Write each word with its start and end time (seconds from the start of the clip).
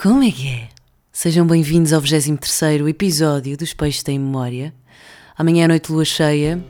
Como 0.00 0.22
é 0.22 0.30
que 0.30 0.46
é? 0.46 0.68
Sejam 1.10 1.44
bem-vindos 1.44 1.92
ao 1.92 2.00
23 2.00 2.86
episódio 2.86 3.56
dos 3.56 3.74
Peixes 3.74 4.04
Têm 4.04 4.16
Memória. 4.16 4.72
Amanhã 5.36 5.64
é 5.64 5.66
noite 5.68 5.90
lua 5.90 6.04
cheia 6.04 6.64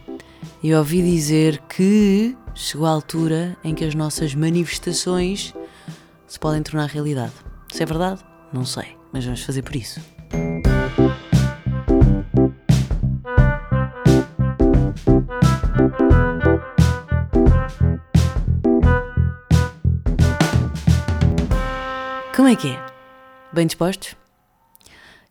e 0.63 0.75
ouvi 0.75 1.03
dizer 1.03 1.59
que 1.69 2.35
chegou 2.55 2.87
a 2.87 2.91
altura 2.91 3.55
em 3.63 3.75
que 3.75 3.85
as 3.85 3.95
nossas 3.95 4.35
manifestações 4.35 5.53
se 6.27 6.41
podem 6.41 6.63
tornar 6.63 6.87
realidade. 6.87 7.35
Se 7.71 7.83
é 7.83 7.87
verdade? 7.87 8.25
Não 8.51 8.65
sei, 8.65 8.97
mas 9.13 9.27
vamos 9.27 9.43
fazer 9.43 9.61
por 9.61 9.77
isso. 9.77 10.01
Como 22.35 22.49
é 22.49 22.57
que 22.57 22.69
é? 22.69 22.88
Bem 23.51 23.67
dispostos? 23.67 24.15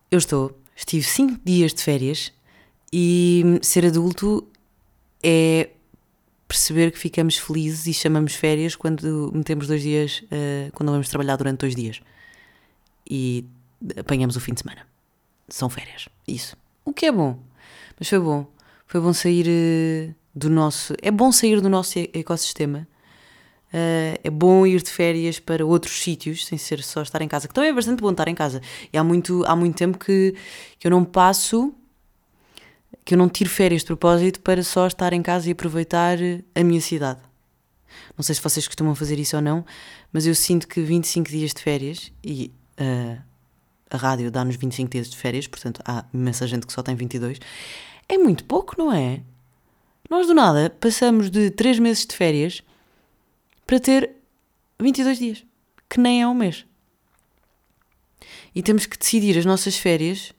Eu 0.10 0.18
estou. 0.18 0.60
Estive 0.76 1.04
5 1.04 1.40
dias 1.46 1.72
de 1.72 1.84
férias 1.84 2.34
e 2.92 3.60
ser 3.62 3.86
adulto 3.86 4.48
é 5.22 5.70
perceber 6.48 6.92
que 6.92 6.98
ficamos 6.98 7.38
felizes 7.38 7.86
e 7.86 7.94
chamamos 7.94 8.34
férias 8.34 8.76
quando 8.76 9.32
metemos 9.34 9.68
dois 9.68 9.84
dias, 9.84 10.24
uh, 10.24 10.72
quando 10.74 10.92
vamos 10.92 11.10
trabalhar 11.10 11.36
durante 11.36 11.60
dois 11.60 11.76
dias 11.76 12.00
e 13.08 13.46
apanhamos 13.96 14.36
o 14.36 14.40
fim 14.40 14.54
de 14.54 14.62
semana. 14.62 14.88
São 15.48 15.70
férias, 15.70 16.10
isso. 16.28 16.58
O 16.84 16.94
que 16.94 17.06
é 17.06 17.12
bom, 17.12 17.40
mas 18.00 18.10
foi 18.10 18.20
bom. 18.20 18.48
Foi 18.88 19.00
bom 19.00 19.14
sair 19.14 19.46
uh, 19.48 20.16
do 20.34 20.50
nosso. 20.50 20.96
É 21.04 21.12
bom 21.12 21.32
sair 21.32 21.62
do 21.62 21.70
nosso 21.70 22.00
ecossistema. 22.14 22.88
Uh, 23.74 24.16
é 24.24 24.30
bom 24.30 24.66
ir 24.66 24.82
de 24.82 24.90
férias 24.90 25.40
para 25.40 25.66
outros 25.66 26.02
sítios, 26.02 26.46
sem 26.46 26.58
ser 26.58 26.82
só 26.82 27.02
estar 27.02 27.22
em 27.22 27.28
casa, 27.28 27.48
que 27.48 27.54
também 27.54 27.70
é 27.70 27.74
bastante 27.74 28.02
bom 28.02 28.12
estar 28.12 28.28
em 28.28 28.36
casa. 28.36 28.62
E 28.92 28.98
há 28.98 29.04
muito, 29.04 29.44
há 29.46 29.56
muito 29.56 29.76
tempo 29.76 29.98
que, 29.98 30.36
que 30.80 30.88
eu 30.88 30.92
não 30.92 31.04
passo 31.04 31.74
que 33.08 33.14
eu 33.14 33.18
não 33.18 33.30
tiro 33.30 33.50
férias 33.50 33.84
de 33.84 33.88
propósito 33.88 34.42
para 34.42 34.62
só 34.62 34.86
estar 34.86 35.14
em 35.14 35.22
casa 35.22 35.48
e 35.48 35.54
aproveitar 35.54 36.18
a 36.54 36.62
minha 36.62 36.82
cidade. 36.82 37.22
Não 38.18 38.24
sei 38.24 38.36
se 38.36 38.42
vocês 38.42 38.68
costumam 38.68 38.94
fazer 38.94 39.18
isso 39.18 39.38
ou 39.38 39.42
não, 39.42 39.66
mas 40.12 40.28
eu 40.28 40.36
sinto 40.36 40.68
que 40.68 40.82
25 40.82 41.30
dias 41.30 41.54
de 41.54 41.62
férias, 41.62 42.12
e 42.22 42.52
uh, 42.78 43.18
a 43.90 43.96
rádio 43.96 44.30
dá-nos 44.30 44.58
25 44.58 44.92
dias 44.92 45.10
de 45.10 45.16
férias, 45.16 45.48
portanto 45.48 45.82
há 45.86 46.04
imensa 46.14 46.46
gente 46.46 46.68
que 46.68 46.74
só 46.74 46.84
tem 46.84 46.96
22, 46.96 47.40
é 48.10 48.18
muito 48.18 48.44
pouco, 48.44 48.76
não 48.78 48.92
é? 48.92 49.22
Nós 50.10 50.28
do 50.28 50.34
nada 50.34 50.70
passamos 50.70 51.30
de 51.30 51.50
3 51.50 51.80
meses 51.80 52.06
de 52.06 52.14
férias 52.14 52.62
para 53.68 53.80
ter 53.80 54.16
22 54.80 55.20
dias, 55.20 55.46
que 55.88 56.00
nem 56.00 56.22
é 56.24 56.28
um 56.28 56.34
mês. 56.34 56.66
E 58.56 58.64
temos 58.64 58.88
que 58.88 58.98
decidir 58.98 59.38
as 59.38 59.46
nossas 59.46 59.78
férias 59.78 60.34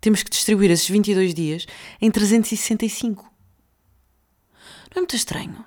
temos 0.00 0.22
que 0.22 0.30
distribuir 0.30 0.70
esses 0.70 0.88
22 0.88 1.34
dias 1.34 1.66
em 2.00 2.10
365. 2.10 3.22
Não 3.22 4.96
é 4.96 5.00
muito 5.00 5.14
estranho? 5.14 5.64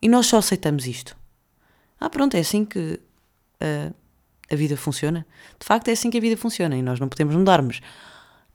E 0.00 0.08
nós 0.08 0.26
só 0.26 0.38
aceitamos 0.38 0.86
isto. 0.86 1.16
Ah, 2.00 2.08
pronto, 2.08 2.34
é 2.36 2.40
assim 2.40 2.64
que 2.64 3.00
uh, 3.60 3.94
a 4.50 4.56
vida 4.56 4.76
funciona. 4.76 5.26
De 5.58 5.66
facto, 5.66 5.88
é 5.88 5.92
assim 5.92 6.10
que 6.10 6.18
a 6.18 6.20
vida 6.20 6.36
funciona 6.36 6.76
e 6.76 6.82
nós 6.82 6.98
não 6.98 7.08
podemos 7.08 7.34
mudar-nos. 7.34 7.80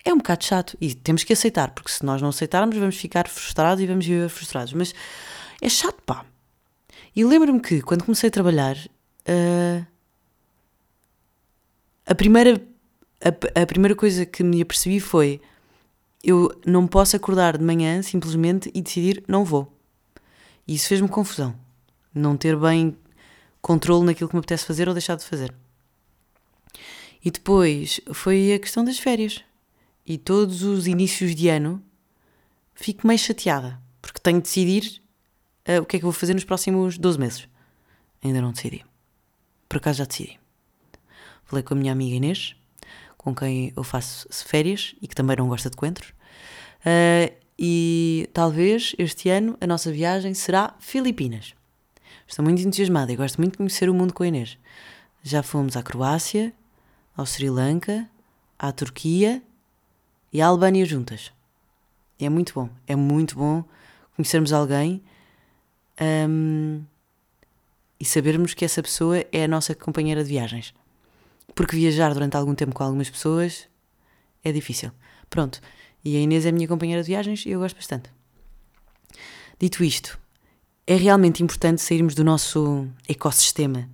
É 0.04 0.12
um 0.12 0.18
bocado 0.18 0.44
chato 0.44 0.76
e 0.82 0.96
temos 0.96 1.24
que 1.24 1.34
aceitar, 1.34 1.72
porque 1.72 1.92
se 1.92 2.04
nós 2.04 2.22
não 2.22 2.30
aceitarmos, 2.30 2.76
vamos 2.76 2.98
ficar 2.98 3.28
frustrados 3.28 3.84
e 3.84 3.88
vamos 3.88 4.06
viver 4.06 4.30
frustrados. 4.30 4.74
Mas 4.74 4.96
é 5.62 5.70
chato, 5.70 6.02
pá. 6.04 6.26
E 7.16 7.26
lembro-me 7.26 7.60
que 7.60 7.82
quando 7.82 8.04
comecei 8.04 8.30
a 8.30 8.32
trabalhar, 8.32 8.78
uh, 8.78 9.86
a 12.06 12.16
primeira 12.16 12.62
a, 13.24 13.62
a 13.62 13.66
primeira 13.66 13.96
coisa 13.96 14.26
que 14.26 14.44
me 14.44 14.62
apercebi 14.62 15.00
foi: 15.00 15.42
eu 16.24 16.52
não 16.66 16.88
posso 16.88 17.16
acordar 17.16 17.58
de 17.58 17.64
manhã 17.64 18.02
simplesmente 18.02 18.72
e 18.74 18.82
decidir 18.82 19.24
não 19.28 19.46
vou. 19.46 19.72
E 20.68 20.76
isso 20.76 20.88
fez-me 20.88 21.08
confusão. 21.08 21.56
Não 22.14 22.36
ter 22.36 22.56
bem 22.58 22.98
controle 23.62 24.06
naquilo 24.06 24.30
que 24.30 24.36
me 24.36 24.40
apetece 24.40 24.66
fazer 24.66 24.88
ou 24.88 24.94
deixar 24.94 25.16
de 25.16 25.26
fazer. 25.26 25.54
E 27.24 27.30
depois 27.30 28.02
foi 28.14 28.54
a 28.54 28.60
questão 28.60 28.84
das 28.84 28.98
férias. 28.98 29.44
E 30.06 30.18
todos 30.18 30.64
os 30.64 30.88
inícios 30.88 31.36
de 31.36 31.48
ano 31.48 31.82
fico 32.74 33.06
meio 33.06 33.20
chateada, 33.20 33.80
porque 34.02 34.20
tenho 34.20 34.38
de 34.38 34.44
decidir 34.44 35.01
uh, 35.68 35.82
o 35.82 35.86
que 35.86 35.98
é 35.98 36.00
que 36.00 36.06
vou 36.06 36.14
fazer 36.14 36.34
nos 36.34 36.44
próximos 36.44 36.98
12 36.98 37.20
meses. 37.20 37.48
Ainda 38.24 38.42
não 38.42 38.52
decidi. 38.52 38.86
Por 39.68 39.78
acaso 39.78 40.00
já 40.00 40.06
decidi. 40.06 40.40
Falei 41.44 41.64
com 41.64 41.74
a 41.74 41.78
minha 41.78 41.92
amiga 41.92 42.16
Inês 42.16 42.56
com 43.22 43.36
quem 43.36 43.72
eu 43.76 43.84
faço 43.84 44.28
férias 44.48 44.96
e 45.00 45.08
que 45.08 45.14
também 45.14 45.36
não 45.38 45.48
gosta 45.48 45.70
de 45.70 45.78
coentros. 45.78 46.10
Uh, 46.80 47.32
e 47.58 48.28
talvez 48.34 48.96
este 48.98 49.30
ano 49.30 49.56
a 49.62 49.68
nossa 49.68 49.92
viagem 49.92 50.34
será 50.34 50.74
Filipinas. 50.80 51.54
Estou 52.28 52.44
muito 52.44 52.60
entusiasmada 52.64 53.12
e 53.12 53.16
gosto 53.16 53.38
muito 53.38 53.52
de 53.52 53.58
conhecer 53.58 53.92
o 53.92 53.94
mundo 53.94 54.12
com 54.12 54.24
a 54.24 54.28
Inês. 54.28 54.58
Já 55.22 55.44
fomos 55.44 55.78
à 55.78 55.84
Croácia, 55.84 56.52
ao 57.16 57.28
Sri 57.28 57.48
Lanka, 57.48 58.10
à 58.58 58.72
Turquia 58.72 59.44
e 60.34 60.42
à 60.42 60.48
Albânia 60.48 60.84
juntas. 60.84 61.32
E 62.18 62.26
é 62.26 62.30
muito 62.30 62.54
bom, 62.56 62.70
é 62.88 62.96
muito 62.96 63.36
bom 63.36 63.64
conhecermos 64.16 64.52
alguém 64.52 65.04
um, 66.02 66.84
e 68.00 68.06
sabermos 68.06 68.54
que 68.54 68.66
essa 68.66 68.82
pessoa 68.82 69.24
é 69.32 69.44
a 69.44 69.48
nossa 69.48 69.76
companheira 69.76 70.24
de 70.24 70.30
viagens. 70.30 70.74
Porque 71.54 71.76
viajar 71.76 72.14
durante 72.14 72.36
algum 72.36 72.56
tempo 72.56 72.74
com 72.74 72.84
algumas 72.84 73.10
pessoas 73.10 73.68
é 74.44 74.52
difícil. 74.52 74.92
Pronto. 75.30 75.62
E 76.04 76.18
a 76.18 76.20
Inês 76.20 76.46
é 76.46 76.50
a 76.50 76.52
minha 76.52 76.68
companheira 76.68 77.04
de 77.04 77.08
viagens 77.08 77.46
e 77.46 77.52
eu 77.52 77.60
gosto 77.60 77.76
bastante. 77.76 78.10
Dito 79.60 79.84
isto, 79.84 80.20
é 80.88 80.96
realmente 80.96 81.44
importante 81.44 81.82
sairmos 81.82 82.16
do 82.16 82.24
nosso 82.24 82.88
ecossistema, 83.08 83.88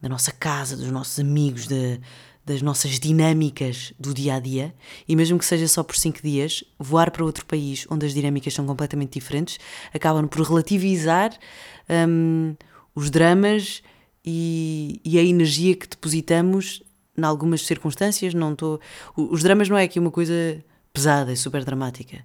da 0.00 0.08
nossa 0.08 0.32
casa, 0.32 0.76
dos 0.76 0.90
nossos 0.90 1.20
amigos, 1.20 1.68
de, 1.68 2.00
das 2.44 2.62
nossas 2.62 2.98
dinâmicas 2.98 3.92
do 3.98 4.14
dia 4.14 4.34
a 4.34 4.40
dia 4.40 4.74
e, 5.06 5.14
mesmo 5.14 5.38
que 5.38 5.44
seja 5.44 5.68
só 5.68 5.82
por 5.82 5.96
cinco 5.96 6.20
dias, 6.22 6.64
voar 6.78 7.10
para 7.10 7.24
outro 7.24 7.44
país 7.46 7.86
onde 7.90 8.06
as 8.06 8.14
dinâmicas 8.14 8.54
são 8.54 8.66
completamente 8.66 9.12
diferentes 9.12 9.58
acabam 9.92 10.26
por 10.26 10.46
relativizar 10.46 11.32
hum, 12.08 12.54
os 12.94 13.10
dramas 13.10 13.82
e, 14.24 15.00
e 15.04 15.18
a 15.18 15.22
energia 15.22 15.76
que 15.76 15.88
depositamos 15.88 16.82
em 17.16 17.22
algumas 17.24 17.66
circunstâncias. 17.66 18.34
Não 18.34 18.52
estou. 18.52 18.80
Os 19.16 19.42
dramas 19.42 19.68
não 19.68 19.76
é 19.76 19.84
aqui 19.84 19.98
uma 19.98 20.10
coisa 20.10 20.62
pesada 20.92 21.32
e 21.32 21.36
super 21.36 21.64
dramática. 21.64 22.24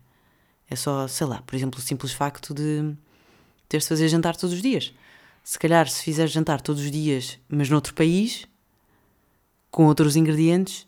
É 0.69 0.75
só, 0.75 1.07
sei 1.07 1.27
lá, 1.27 1.41
por 1.45 1.55
exemplo, 1.55 1.79
o 1.79 1.83
simples 1.83 2.11
facto 2.11 2.53
de 2.53 2.95
teres 3.69 3.83
de 3.83 3.89
fazer 3.89 4.07
jantar 4.07 4.35
todos 4.35 4.55
os 4.55 4.61
dias. 4.61 4.93
Se 5.43 5.59
calhar, 5.59 5.87
se 5.87 6.01
fizeres 6.01 6.31
jantar 6.31 6.59
todos 6.59 6.81
os 6.81 6.89
dias, 6.89 7.37
mas 7.47 7.69
noutro 7.69 7.93
país, 7.93 8.47
com 9.75 9.87
outros 9.87 10.15
ingredientes, 10.15 10.87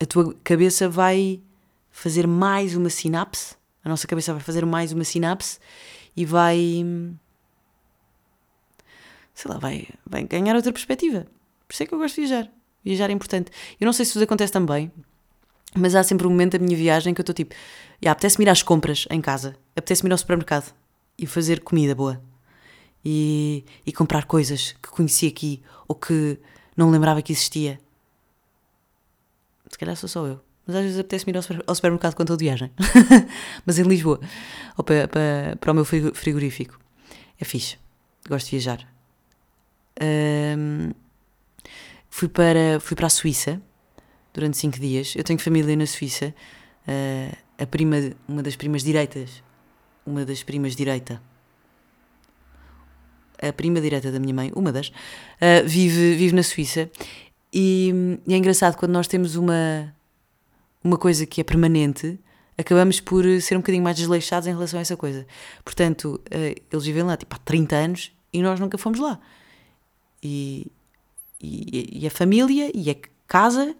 a 0.00 0.06
tua 0.06 0.32
cabeça 0.44 0.88
vai 0.88 1.42
fazer 1.90 2.24
mais 2.24 2.76
uma 2.76 2.88
sinapse. 2.88 3.56
A 3.82 3.88
nossa 3.88 4.06
cabeça 4.06 4.32
vai 4.32 4.40
fazer 4.40 4.64
mais 4.64 4.92
uma 4.92 5.02
sinapse 5.02 5.58
e 6.16 6.24
vai 6.24 6.86
sei 9.34 9.50
lá, 9.50 9.58
vai, 9.58 9.88
vai 10.06 10.22
ganhar 10.22 10.54
outra 10.54 10.72
perspectiva. 10.72 11.26
Por 11.66 11.74
isso 11.74 11.82
é 11.82 11.86
que 11.86 11.92
eu 11.92 11.98
gosto 11.98 12.14
de 12.14 12.28
viajar. 12.28 12.48
Viajar 12.84 13.10
é 13.10 13.12
importante. 13.12 13.50
Eu 13.80 13.86
não 13.86 13.92
sei 13.92 14.04
se 14.04 14.14
vos 14.14 14.22
acontece 14.22 14.52
também, 14.52 14.92
mas 15.74 15.96
há 15.96 16.04
sempre 16.04 16.28
um 16.28 16.30
momento 16.30 16.56
da 16.56 16.64
minha 16.64 16.76
viagem 16.76 17.12
que 17.12 17.20
eu 17.20 17.24
estou 17.24 17.34
tipo, 17.34 17.56
yeah, 18.00 18.12
apetece-me 18.12 18.44
ir 18.44 18.50
às 18.50 18.62
compras 18.62 19.08
em 19.10 19.20
casa, 19.20 19.56
apetece-me 19.74 20.10
ir 20.10 20.12
ao 20.12 20.18
supermercado 20.18 20.72
e 21.18 21.26
fazer 21.26 21.58
comida 21.58 21.92
boa 21.92 22.22
e, 23.04 23.64
e 23.84 23.92
comprar 23.92 24.26
coisas 24.26 24.76
que 24.80 24.90
conheci 24.90 25.26
aqui 25.26 25.60
ou 25.88 25.96
que 25.96 26.38
não 26.76 26.90
lembrava 26.90 27.22
que 27.22 27.32
existia. 27.32 27.80
Se 29.70 29.78
calhar 29.78 29.96
sou 29.96 30.08
só 30.08 30.26
eu. 30.26 30.40
Mas 30.66 30.76
às 30.76 30.82
vezes 30.82 30.98
apetece-me 30.98 31.32
ir 31.32 31.40
ao 31.66 31.74
supermercado 31.74 32.14
quando 32.14 32.28
estou 32.28 32.36
de 32.36 32.44
viagem. 32.44 32.70
mas 33.66 33.78
em 33.78 33.82
Lisboa. 33.82 34.20
Ou 34.76 34.84
para, 34.84 35.08
para, 35.08 35.56
para 35.60 35.72
o 35.72 35.74
meu 35.74 35.84
frigorífico. 35.84 36.78
É 37.38 37.44
fixe. 37.44 37.76
Gosto 38.28 38.46
de 38.46 38.50
viajar. 38.52 38.88
Um, 40.02 40.92
fui, 42.08 42.28
para, 42.28 42.80
fui 42.80 42.96
para 42.96 43.06
a 43.06 43.10
Suíça 43.10 43.60
durante 44.32 44.56
cinco 44.56 44.78
dias. 44.78 45.14
Eu 45.16 45.24
tenho 45.24 45.38
família 45.38 45.76
na 45.76 45.86
Suíça. 45.86 46.34
Uh, 46.88 47.36
a 47.58 47.66
prima, 47.66 47.96
uma 48.26 48.42
das 48.42 48.56
primas 48.56 48.82
direitas, 48.82 49.42
uma 50.04 50.24
das 50.24 50.42
primas 50.42 50.74
direita, 50.74 51.22
a 53.48 53.52
prima 53.52 53.80
direita 53.80 54.10
da 54.10 54.18
minha 54.18 54.34
mãe, 54.34 54.52
uma 54.54 54.72
das, 54.72 54.88
uh, 54.88 55.66
vive, 55.66 56.14
vive 56.16 56.34
na 56.34 56.42
Suíça. 56.42 56.90
E, 57.52 58.18
e, 58.26 58.34
é 58.34 58.36
engraçado 58.36 58.76
quando 58.76 58.92
nós 58.92 59.06
temos 59.06 59.36
uma, 59.36 59.94
uma 60.82 60.96
coisa 60.96 61.24
que 61.26 61.40
é 61.40 61.44
permanente, 61.44 62.18
acabamos 62.58 63.00
por 63.00 63.24
ser 63.40 63.56
um 63.56 63.60
bocadinho 63.60 63.84
mais 63.84 63.96
desleixados 63.96 64.46
em 64.46 64.52
relação 64.52 64.78
a 64.78 64.82
essa 64.82 64.96
coisa. 64.96 65.26
Portanto, 65.64 66.20
uh, 66.26 66.62
eles 66.70 66.84
vivem 66.84 67.02
lá 67.02 67.16
tipo 67.16 67.34
há 67.34 67.38
30 67.38 67.76
anos 67.76 68.12
e 68.32 68.42
nós 68.42 68.58
nunca 68.58 68.76
fomos 68.76 68.98
lá. 68.98 69.20
E, 70.22 70.66
e, 71.40 72.00
e 72.02 72.06
a 72.06 72.10
família, 72.10 72.70
e 72.74 72.90
a 72.90 72.96
casa, 73.26 73.74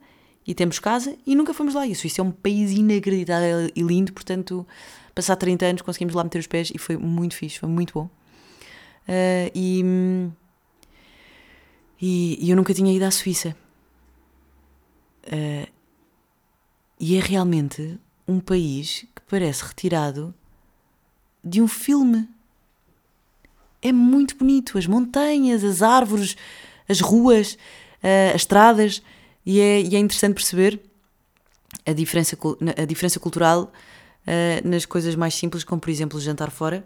e 0.47 0.55
temos 0.55 0.79
casa, 0.79 1.17
e 1.27 1.35
nunca 1.35 1.55
fomos 1.55 1.75
lá. 1.75 1.87
E 1.87 1.93
a 1.93 1.95
Suíça 1.95 2.21
é 2.21 2.25
um 2.25 2.31
país 2.31 2.71
inacreditável 2.73 3.71
e 3.75 3.83
lindo, 3.83 4.13
portanto, 4.13 4.67
passar 5.15 5.37
30 5.37 5.67
anos 5.67 5.83
conseguimos 5.83 6.15
lá 6.15 6.25
meter 6.25 6.39
os 6.39 6.47
pés 6.47 6.71
e 6.75 6.79
foi 6.79 6.97
muito 6.97 7.35
fixe, 7.37 7.59
foi 7.59 7.69
muito 7.69 7.95
bom. 7.95 8.11
Uh, 9.09 9.53
e, 9.55 9.83
e, 12.01 12.47
e, 12.47 12.51
eu 12.51 12.57
nunca 12.57 12.73
tinha 12.73 12.93
ido 12.93 13.05
à 13.05 13.11
Suíça. 13.11 13.55
Uh, 15.27 15.71
e 16.99 17.17
é 17.17 17.21
realmente 17.21 17.99
um 18.27 18.41
país 18.41 19.07
que 19.15 19.23
parece 19.29 19.65
retirado 19.65 20.35
de 21.43 21.61
um 21.61 21.69
filme. 21.69 22.29
É 23.83 23.93
muito 23.93 24.37
bonito. 24.37 24.79
As 24.79 24.87
montanhas, 24.87 25.63
as 25.63 25.83
árvores, 25.83 26.37
as 26.89 27.01
ruas, 27.01 27.55
uh, 28.03 28.35
as 28.35 28.43
estradas. 28.43 29.03
E 29.45 29.61
é, 29.61 29.83
e 29.83 29.95
é, 29.95 29.99
interessante 29.99 30.35
perceber 30.35 30.81
a 31.85 31.93
diferença, 31.93 32.39
a 32.81 32.85
diferença 32.87 33.21
cultural 33.21 33.71
nas 34.65 34.87
coisas 34.87 35.15
mais 35.15 35.35
simples, 35.35 35.65
como 35.65 35.79
por 35.79 35.91
exemplo 35.91 36.19
jantar 36.19 36.51
fora. 36.51 36.83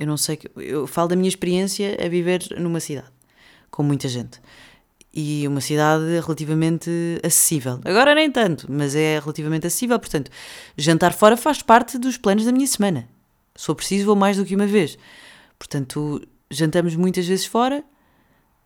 Eu 0.00 0.06
não 0.06 0.16
sei, 0.16 0.38
eu 0.56 0.86
falo 0.86 1.08
da 1.08 1.14
minha 1.14 1.28
experiência 1.28 1.94
a 2.02 2.08
viver 2.08 2.42
numa 2.58 2.80
cidade 2.80 3.08
com 3.70 3.82
muita 3.82 4.08
gente 4.08 4.40
e 5.12 5.46
uma 5.46 5.60
cidade 5.60 6.04
relativamente 6.22 6.90
acessível. 7.22 7.78
Agora 7.84 8.14
nem 8.14 8.32
tanto, 8.32 8.66
mas 8.66 8.94
é 8.94 9.18
relativamente 9.18 9.66
acessível, 9.66 9.98
portanto, 9.98 10.30
jantar 10.74 11.12
fora 11.12 11.36
faz 11.36 11.60
parte 11.60 11.98
dos 11.98 12.16
planos 12.16 12.46
da 12.46 12.52
minha 12.52 12.66
semana. 12.66 13.06
Se 13.54 13.66
for 13.66 13.74
preciso, 13.74 14.06
vou 14.06 14.16
mais 14.16 14.38
do 14.38 14.44
que 14.46 14.56
uma 14.56 14.66
vez. 14.66 14.96
Portanto, 15.58 16.26
jantamos 16.50 16.96
muitas 16.96 17.26
vezes 17.26 17.44
fora, 17.44 17.84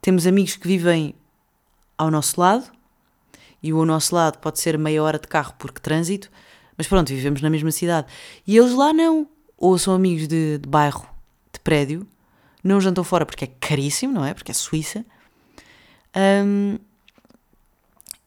temos 0.01 0.29
amigos 0.29 0.55
que 0.55 0.69
vivem 0.69 1.17
ao 1.99 2.13
nosso 2.13 2.41
lado, 2.41 2.71
e 3.61 3.73
o 3.73 3.85
nosso 3.85 4.15
lado 4.15 4.39
pode 4.39 4.61
ser 4.61 4.79
meia 4.79 5.03
hora 5.03 5.19
de 5.19 5.27
carro 5.27 5.55
porque 5.59 5.81
trânsito, 5.81 6.31
mas 6.79 6.87
pronto, 6.87 7.09
vivemos 7.09 7.43
na 7.43 7.51
mesma 7.51 7.73
cidade. 7.73 8.07
E 8.47 8.57
eles 8.57 8.73
lá 8.73 8.93
não. 8.93 9.27
Ou 9.59 9.77
são 9.79 9.95
amigos 9.95 10.29
de, 10.29 10.59
de 10.59 10.69
bairro, 10.69 11.14
de 11.55 11.61
prédio, 11.61 12.07
não 12.63 12.81
jantam 12.81 13.05
fora 13.05 13.27
porque 13.27 13.45
é 13.45 13.49
caríssimo, 13.49 14.13
não 14.13 14.25
é? 14.25 14.35
Porque 14.35 14.51
é 14.51 14.55
Suíça 14.55 15.05
um, 16.17 16.79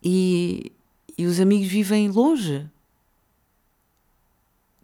e, 0.03 0.71
e 1.17 1.25
os 1.25 1.39
amigos 1.39 1.67
vivem 1.67 2.09
longe. 2.09 2.67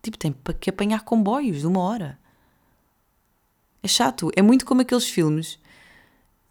Tipo, 0.02 0.18
tem 0.18 0.36
que 0.60 0.70
apanhar 0.70 1.04
comboios 1.04 1.60
de 1.60 1.68
uma 1.68 1.82
hora. 1.82 2.20
É 3.82 3.88
chato. 3.88 4.32
É 4.36 4.42
muito 4.42 4.66
como 4.66 4.82
aqueles 4.82 5.08
filmes. 5.08 5.60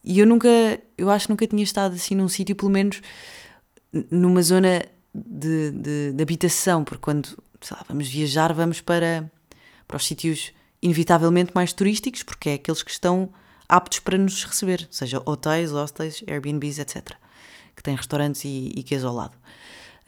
E 0.05 0.19
eu 0.19 0.27
nunca, 0.27 0.49
eu 0.97 1.11
acho 1.11 1.27
que 1.27 1.33
nunca 1.33 1.47
tinha 1.47 1.63
estado 1.63 1.95
assim 1.95 2.15
num 2.15 2.29
sítio, 2.29 2.57
pelo 2.57 2.71
menos 2.71 3.01
numa 4.11 4.43
zona 4.43 4.85
de, 5.15 5.71
de, 5.71 6.13
de 6.13 6.23
habitação, 6.23 6.83
porque 6.83 7.03
quando 7.03 7.39
lá, 7.71 7.85
vamos 7.89 8.09
viajar, 8.09 8.53
vamos 8.53 8.81
para, 8.81 9.31
para 9.87 9.97
os 9.97 10.07
sítios 10.07 10.53
inevitavelmente 10.83 11.53
mais 11.55 11.73
turísticos, 11.73 12.23
porque 12.23 12.51
é 12.51 12.55
aqueles 12.55 12.83
que 12.83 12.91
estão 12.91 13.33
aptos 13.69 14.01
para 14.01 14.19
nos 14.19 14.45
receber, 14.45 14.87
seja 14.91 15.23
hotéis, 15.25 15.71
hostels, 15.71 16.23
Airbnbs, 16.27 16.79
etc. 16.79 17.17
Que 17.75 17.83
têm 17.83 17.95
restaurantes 17.95 18.45
e, 18.45 18.73
e 18.77 18.83
queijo 18.83 19.07
ao 19.07 19.15
lado. 19.15 19.35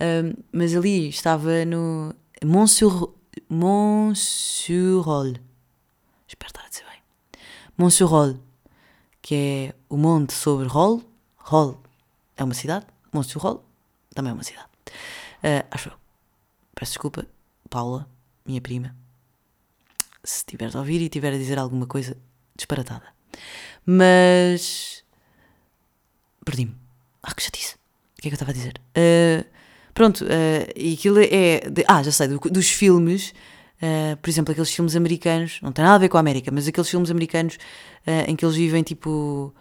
Um, 0.00 0.34
mas 0.52 0.74
ali 0.74 1.08
estava 1.08 1.64
no 1.64 2.14
Montsur, 2.44 3.14
Montsurol. 3.48 5.34
Espero 6.26 6.48
estar 6.48 6.64
a 6.64 6.68
dizer 6.68 6.84
bem. 6.84 7.00
Montsurol, 7.78 8.36
que 9.22 9.34
é 9.34 9.74
o 9.88 9.96
monte 9.96 10.34
sobre 10.34 10.66
Rol. 10.66 11.02
Rol 11.36 11.80
é 12.36 12.44
uma 12.44 12.54
cidade. 12.54 12.86
Montsurol 13.12 13.64
também 14.14 14.30
é 14.30 14.34
uma 14.34 14.42
cidade. 14.42 14.66
Uh, 15.38 15.64
acho 15.70 15.88
eu. 15.88 15.94
Peço 16.74 16.92
desculpa, 16.92 17.26
Paula, 17.70 18.08
minha 18.44 18.60
prima, 18.60 18.94
se 20.24 20.38
estiveres 20.38 20.74
a 20.74 20.80
ouvir 20.80 21.00
e 21.00 21.04
estiver 21.04 21.32
a 21.32 21.38
dizer 21.38 21.58
alguma 21.58 21.86
coisa 21.86 22.16
disparatada. 22.56 23.04
Mas. 23.86 25.04
Perdi-me. 26.44 26.74
Ah, 27.22 27.34
que 27.34 27.42
chatice. 27.42 27.74
O 28.18 28.22
que 28.22 28.28
é 28.28 28.30
que 28.30 28.34
eu 28.34 28.34
estava 28.34 28.50
a 28.50 28.54
dizer? 28.54 28.80
Uh, 28.96 29.44
pronto, 29.92 30.24
uh, 30.24 30.72
e 30.74 30.94
aquilo 30.94 31.18
é. 31.20 31.70
De, 31.70 31.84
ah, 31.86 32.02
já 32.02 32.10
sei, 32.10 32.28
do, 32.28 32.38
dos 32.38 32.70
filmes. 32.70 33.34
Uh, 33.82 34.16
por 34.16 34.30
exemplo, 34.30 34.52
aqueles 34.52 34.72
filmes 34.74 34.96
americanos, 34.96 35.58
não 35.60 35.72
tem 35.72 35.84
nada 35.84 35.96
a 35.96 35.98
ver 35.98 36.08
com 36.08 36.16
a 36.16 36.20
América, 36.20 36.50
mas 36.50 36.66
aqueles 36.66 36.88
filmes 36.88 37.10
americanos 37.10 37.58
em 38.26 38.36
que 38.36 38.44
eles 38.44 38.54
vivem 38.54 38.82
tipo 38.82 39.52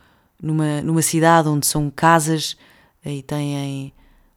numa, 0.41 0.81
numa 0.81 1.01
cidade 1.01 1.47
onde 1.47 1.65
são 1.65 1.89
casas 1.89 2.57
e 3.05 3.23
têm 3.23 3.93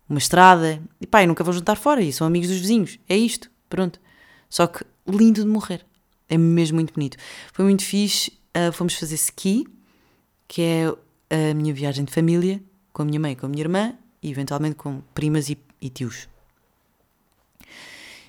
uma 0.09 0.19
estrada 0.19 0.81
e 1.01 1.07
pá, 1.07 1.27
nunca 1.27 1.43
vão 1.43 1.53
juntar 1.53 1.77
fora 1.77 2.01
e 2.01 2.13
são 2.13 2.27
amigos 2.27 2.49
dos 2.49 2.59
vizinhos. 2.59 2.99
É 3.09 3.17
isto, 3.17 3.51
pronto. 3.69 4.01
Só 4.49 4.67
que 4.67 4.85
lindo 5.07 5.43
de 5.43 5.49
morrer. 5.49 5.85
É 6.29 6.37
mesmo 6.37 6.77
muito 6.77 6.93
bonito. 6.93 7.17
Foi 7.53 7.65
muito 7.65 7.85
fixe 7.85 8.33
uh, 8.57 8.73
fomos 8.73 8.95
fazer 8.95 9.15
ski, 9.17 9.67
que 10.49 10.63
é 10.63 10.87
a 11.31 11.55
minha 11.55 11.75
viagem 11.75 12.05
de 12.05 12.13
família, 12.13 12.63
com 12.93 13.03
a 13.03 13.05
minha 13.05 13.21
mãe 13.21 13.35
com 13.35 13.47
a 13.47 13.49
minha 13.49 13.63
irmã, 13.63 13.95
e 14.23 14.31
eventualmente 14.31 14.77
com 14.77 15.01
primas 15.15 15.51
e, 15.51 15.59
e 15.81 15.91
tios. 15.91 16.29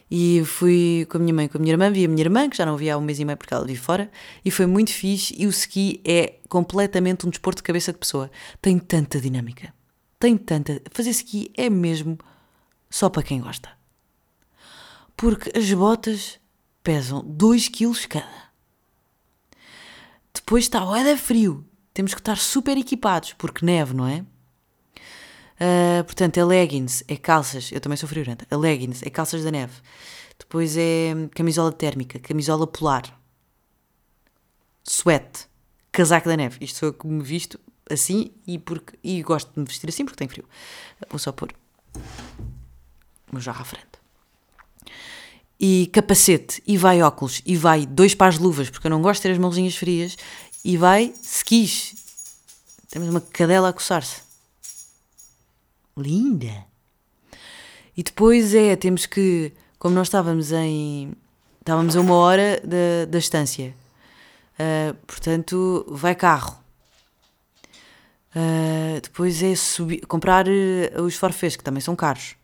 E 0.10 0.42
fui 0.46 1.06
com 1.10 1.18
a 1.18 1.20
minha 1.20 1.34
mãe 1.34 1.48
com 1.48 1.58
a 1.58 1.62
minha 1.62 1.74
irmã, 1.74 1.92
vi 1.92 2.06
a 2.06 2.08
minha 2.08 2.22
irmã, 2.22 2.50
que 2.50 2.58
já 2.58 2.66
não 2.66 2.78
via 2.78 2.96
há 2.96 2.98
um 2.98 3.02
mês 3.02 3.20
e 3.20 3.26
meio 3.26 3.38
porque 3.38 3.54
ela 3.54 3.66
vive 3.66 3.80
fora, 3.80 4.10
e 4.44 4.50
foi 4.50 4.66
muito 4.66 4.92
fixe. 4.92 5.36
E 5.38 5.46
o 5.46 5.50
ski 5.50 6.02
é 6.06 6.40
completamente 6.48 7.26
um 7.26 7.30
desporto 7.30 7.58
de 7.58 7.64
cabeça 7.64 7.92
de 7.92 8.00
pessoa. 8.00 8.32
Tem 8.62 8.80
tanta 8.80 9.20
dinâmica. 9.20 9.74
Tem 10.20 10.38
tanta. 10.38 10.82
Fazer 10.92 11.10
ski 11.10 11.52
é 11.56 11.70
mesmo 11.70 12.18
só 12.90 13.10
para 13.10 13.22
quem 13.22 13.42
gosta. 13.42 13.70
Porque 15.16 15.58
as 15.58 15.72
botas 15.74 16.40
pesam 16.88 17.22
2 17.22 17.68
kg 17.68 18.08
cada. 18.08 18.48
Depois 20.34 20.64
está 20.64 20.86
o 20.86 21.18
frio. 21.18 21.66
Temos 21.94 22.14
que 22.14 22.22
estar 22.22 22.38
super 22.38 22.78
equipados, 22.78 23.34
porque 23.34 23.66
neve, 23.66 23.94
não 23.94 24.08
é? 24.08 24.24
Uh, 25.60 26.02
portanto, 26.06 26.38
é 26.38 26.46
leggings, 26.46 27.04
é 27.06 27.18
calças. 27.18 27.74
Eu 27.74 27.82
também 27.82 27.98
sou 27.98 28.08
friorenta. 28.08 28.48
É 28.50 28.56
leggings, 28.56 29.06
é 29.06 29.10
calças 29.10 29.44
da 29.44 29.52
neve. 29.52 29.74
Depois 30.40 30.78
é 30.78 31.14
camisola 31.36 31.74
térmica, 31.74 32.20
camisola 32.20 32.66
polar. 32.66 33.20
Sweat, 34.88 35.46
casaco 35.92 36.30
da 36.30 36.38
neve. 36.38 36.64
Isto 36.64 36.80
sou 36.80 36.88
eu 36.88 36.94
que 36.94 37.06
me 37.06 37.22
visto 37.22 37.60
assim 37.92 38.32
e, 38.48 38.58
porque, 38.58 38.98
e 39.04 39.22
gosto 39.22 39.52
de 39.54 39.60
me 39.60 39.66
vestir 39.66 39.90
assim 39.90 40.06
porque 40.06 40.20
tem 40.20 40.30
frio. 40.30 40.46
Vou 41.10 41.20
só 41.20 41.34
pôr 41.34 41.54
meu 43.30 43.42
jarro 43.42 43.62
à 43.62 43.66
frente. 43.66 44.07
E 45.60 45.90
capacete, 45.92 46.62
e 46.68 46.78
vai 46.78 47.02
óculos, 47.02 47.42
e 47.46 47.56
vai 47.56 47.86
dois 47.86 48.14
pares 48.14 48.38
de 48.38 48.44
luvas, 48.44 48.70
porque 48.70 48.86
eu 48.86 48.92
não 48.92 49.02
gosto 49.02 49.22
de 49.22 49.24
ter 49.24 49.32
as 49.32 49.40
mãozinhas 49.40 49.76
frias, 49.76 50.16
e 50.64 50.78
vai 50.78 51.14
skis. 51.24 51.96
Temos 52.90 53.10
uma 53.10 53.22
cadela 53.22 53.70
a 53.70 53.74
coçar-se. 53.74 54.22
Linda! 55.98 56.66
E 57.98 58.04
depois 58.04 58.54
é, 58.54 58.76
temos 58.76 59.08
que, 59.08 59.52
como 59.80 59.96
nós 59.96 60.08
estávamos 60.08 60.52
em. 60.52 61.14
Estávamos 61.60 61.96
a 61.98 62.02
uma 62.02 62.14
hora 62.14 62.62
da, 62.64 63.06
da 63.10 63.18
estância. 63.18 63.74
Uh, 64.54 64.94
portanto, 65.06 65.86
vai 65.90 66.14
carro. 66.14 66.58
Uh, 68.36 69.02
depois 69.02 69.42
é 69.42 69.56
subir, 69.56 70.06
comprar 70.06 70.46
uh, 70.48 71.02
os 71.02 71.16
forfés, 71.16 71.56
que 71.56 71.64
também 71.64 71.82
são 71.82 71.96
caros. 71.96 72.36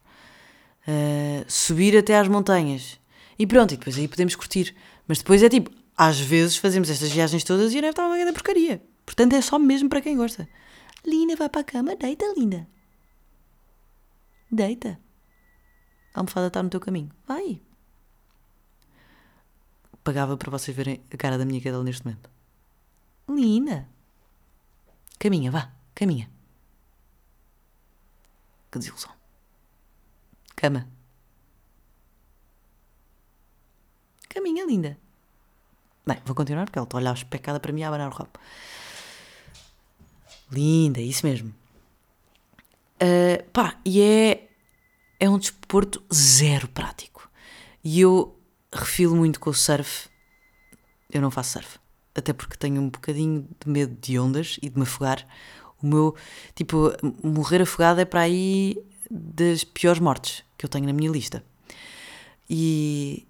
subir 1.48 1.96
até 1.96 2.18
às 2.18 2.28
montanhas. 2.28 3.00
E 3.38 3.48
pronto, 3.48 3.74
e 3.74 3.78
depois 3.78 3.98
aí 3.98 4.08
podemos 4.08 4.36
curtir. 4.36 4.76
Mas 5.08 5.20
depois 5.20 5.42
é 5.44 5.50
tipo, 5.50 5.72
às 5.98 6.20
vezes 6.20 6.58
fazemos 6.58 6.90
estas 6.90 7.12
viagens 7.12 7.44
todas 7.44 7.74
e 7.74 7.78
a 7.78 7.82
neve 7.82 7.92
estava 7.92 8.10
uma 8.10 8.18
grande 8.18 8.34
porcaria. 8.34 8.84
Portanto, 9.06 9.34
é 9.34 9.42
só 9.42 9.60
mesmo 9.60 9.90
para 9.90 10.02
quem 10.02 10.18
gosta. 10.18 10.48
Linda, 11.06 11.36
vai 11.36 11.50
para 11.50 11.62
a 11.62 11.64
cama, 11.64 11.96
deita, 11.96 12.26
linda. 12.38 12.68
Deita. 14.52 15.00
A 16.14 16.20
almofada 16.20 16.48
está 16.48 16.62
no 16.62 16.70
teu 16.70 16.80
caminho. 16.80 17.12
Vai. 17.28 17.62
Pagava 20.04 20.38
para 20.38 20.52
vocês 20.52 20.76
verem 20.76 21.04
a 21.12 21.18
cara 21.18 21.38
da 21.38 21.46
minha 21.46 21.62
cadela 21.62 21.84
neste 21.84 22.06
momento. 22.06 22.30
Linda. 23.28 23.90
Caminha, 25.18 25.50
vá, 25.50 25.72
caminha. 25.96 26.30
Que 28.72 28.80
desilusão. 28.80 29.12
Cama. 30.56 30.93
Caminha, 34.34 34.66
linda. 34.66 34.98
Bem, 36.06 36.18
vou 36.26 36.36
continuar 36.36 36.66
porque 36.66 36.80
ela 36.80 36.86
está 36.86 36.98
a 36.98 37.02
olhar 37.02 37.14
especada 37.14 37.60
para 37.60 37.72
mim 37.72 37.84
a 37.84 37.88
abanar 37.88 38.10
o 38.10 38.16
rabo. 38.16 38.32
Linda, 40.52 41.00
isso 41.00 41.24
mesmo. 41.24 41.54
Uh, 42.96 43.44
pá, 43.52 43.80
e 43.86 44.02
é, 44.02 44.50
é 45.20 45.30
um 45.30 45.38
desporto 45.38 46.04
zero 46.12 46.68
prático. 46.68 47.30
E 47.84 48.02
eu 48.02 48.36
refilo 48.74 49.16
muito 49.16 49.40
com 49.40 49.52
o 49.52 49.54
surf. 49.54 50.10
Eu 51.12 51.22
não 51.22 51.30
faço 51.30 51.52
surf. 51.52 51.80
Até 52.16 52.34
porque 52.34 52.58
tenho 52.58 52.82
um 52.82 52.90
bocadinho 52.90 53.48
de 53.64 53.70
medo 53.70 53.96
de 54.02 54.18
ondas 54.18 54.58
e 54.64 54.70
de 54.70 54.76
me 54.76 54.84
afogar. 54.84 55.28
O 55.82 55.86
meu, 55.86 56.16
tipo, 56.56 56.92
morrer 57.22 57.62
afogado 57.62 58.02
é 58.02 58.06
para 58.06 58.22
aí 58.22 58.84
das 59.12 59.64
piores 59.64 60.00
mortes 60.00 60.44
que 60.58 60.66
eu 60.66 60.70
tenho 60.70 60.88
na 60.88 60.94
minha 60.94 61.12
lista. 61.12 61.44
E, 62.50 63.28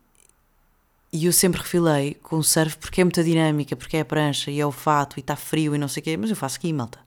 e 1.13 1.27
eu 1.27 1.31
sempre 1.31 1.61
refilei 1.61 2.15
com 2.15 2.37
o 2.37 2.43
surf 2.43 2.75
porque 2.77 2.99
é 2.99 3.03
muita 3.03 3.23
dinâmica, 3.23 3.75
porque 3.75 3.97
é 3.97 3.99
a 3.99 4.05
prancha 4.05 4.49
e 4.49 4.59
é 4.59 4.65
o 4.65 4.71
fato 4.71 5.17
e 5.17 5.19
está 5.19 5.35
frio 5.35 5.75
e 5.75 5.77
não 5.77 5.87
sei 5.87 6.01
o 6.01 6.03
quê, 6.03 6.17
mas 6.17 6.31
eu 6.31 6.35
faço 6.35 6.57
aqui, 6.57 6.73
malta. 6.73 6.99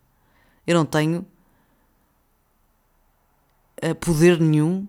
Eu 0.65 0.77
não 0.77 0.87
tenho 0.87 1.27
eh, 3.83 3.95
poder 3.95 4.41
nenhum 4.41 4.87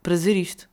para 0.00 0.14
dizer 0.14 0.36
isto. 0.36 0.68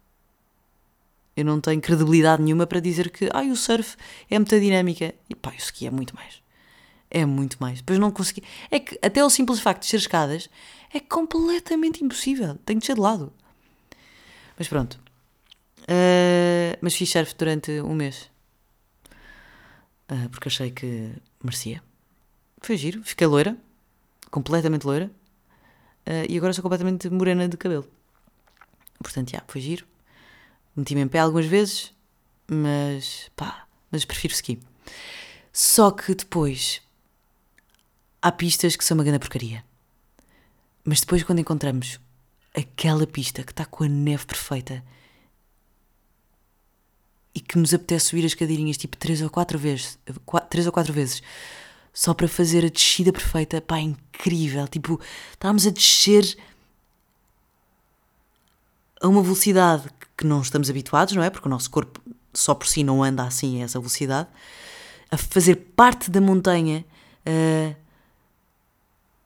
Eu 1.35 1.45
não 1.45 1.59
tenho 1.59 1.81
credibilidade 1.81 2.43
nenhuma 2.43 2.67
para 2.67 2.79
dizer 2.79 3.09
que 3.09 3.27
ah, 3.33 3.41
o 3.41 3.55
surf 3.55 3.97
é 4.29 4.37
muita 4.37 4.59
dinâmica. 4.59 5.15
E 5.27 5.33
pá, 5.33 5.49
o 5.49 5.55
ski 5.55 5.87
é 5.87 5.91
muito 5.91 6.15
mais. 6.15 6.43
É 7.09 7.25
muito 7.25 7.57
mais. 7.59 7.79
Depois 7.79 7.97
não 7.97 8.11
consegui. 8.11 8.43
É 8.69 8.79
que 8.79 8.99
até 9.01 9.25
o 9.25 9.29
simples 9.31 9.59
facto 9.59 9.81
de 9.81 9.87
ser 9.87 9.97
escadas 9.97 10.47
é 10.93 10.99
completamente 10.99 12.03
impossível. 12.03 12.55
Tenho 12.65 12.79
de 12.79 12.85
ser 12.85 12.93
de 12.93 13.01
lado. 13.01 13.33
Mas 14.59 14.67
pronto. 14.67 15.02
Uh, 15.83 16.77
mas 16.81 16.95
fiz 16.95 17.09
surf 17.09 17.35
durante 17.35 17.71
um 17.81 17.93
mês. 17.93 18.29
Uh, 20.09 20.29
porque 20.29 20.47
achei 20.47 20.71
que 20.71 21.11
merecia. 21.43 21.83
Foi 22.61 22.77
giro. 22.77 23.03
Fiquei 23.03 23.27
loira. 23.27 23.57
Completamente 24.31 24.85
loira. 24.85 25.11
Uh, 26.07 26.25
e 26.29 26.37
agora 26.37 26.53
sou 26.53 26.61
completamente 26.61 27.09
morena 27.09 27.47
de 27.47 27.57
cabelo. 27.57 27.87
Portanto, 29.01 29.31
já, 29.31 29.43
foi 29.47 29.61
giro. 29.61 29.85
Meti-me 30.75 31.01
em 31.01 31.07
pé 31.07 31.19
algumas 31.19 31.45
vezes, 31.45 31.93
mas 32.47 33.29
pá, 33.35 33.67
mas 33.91 34.05
prefiro 34.05 34.33
ski. 34.33 34.59
Só 35.51 35.91
que 35.91 36.15
depois 36.15 36.81
há 38.21 38.31
pistas 38.31 38.75
que 38.75 38.83
são 38.83 38.95
uma 38.95 39.03
grande 39.03 39.19
porcaria. 39.19 39.63
Mas 40.83 41.01
depois, 41.01 41.23
quando 41.23 41.39
encontramos 41.39 41.99
aquela 42.55 43.05
pista 43.05 43.43
que 43.43 43.51
está 43.51 43.65
com 43.65 43.83
a 43.83 43.87
neve 43.87 44.25
perfeita 44.25 44.83
e 47.35 47.39
que 47.39 47.57
nos 47.57 47.73
apetece 47.73 48.07
subir 48.07 48.25
as 48.25 48.33
cadeirinhas 48.33 48.77
tipo 48.77 48.95
3 48.97 49.21
ou 49.21 49.29
4 49.29 49.57
vezes, 49.57 49.97
3 50.49 50.65
ou 50.67 50.71
4 50.71 50.93
vezes, 50.93 51.23
só 51.93 52.13
para 52.13 52.27
fazer 52.27 52.65
a 52.65 52.69
descida 52.69 53.11
perfeita, 53.11 53.61
pá, 53.61 53.79
incrível. 53.79 54.67
Tipo, 54.67 54.99
estávamos 55.31 55.65
a 55.67 55.69
descer 55.69 56.37
a 59.01 59.07
uma 59.07 59.21
velocidade 59.21 59.89
que 60.17 60.25
não 60.25 60.41
estamos 60.41 60.69
habituados, 60.69 61.15
não 61.15 61.23
é? 61.23 61.29
Porque 61.29 61.47
o 61.47 61.51
nosso 61.51 61.69
corpo 61.69 62.01
só 62.33 62.55
por 62.55 62.67
si 62.67 62.83
não 62.83 63.03
anda 63.03 63.23
assim 63.23 63.61
a 63.61 63.65
essa 63.65 63.79
velocidade. 63.79 64.27
A 65.11 65.17
fazer 65.17 65.55
parte 65.75 66.09
da 66.09 66.19
montanha 66.19 66.83
uh, 67.27 67.75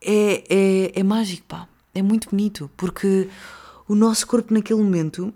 é, 0.02 0.44
é, 0.48 1.00
é 1.00 1.02
mágico, 1.02 1.46
pá. 1.46 1.68
É 1.94 2.02
muito 2.02 2.30
bonito, 2.30 2.70
porque 2.76 3.28
o 3.88 3.94
nosso 3.94 4.26
corpo 4.26 4.52
naquele 4.52 4.80
momento 4.80 5.32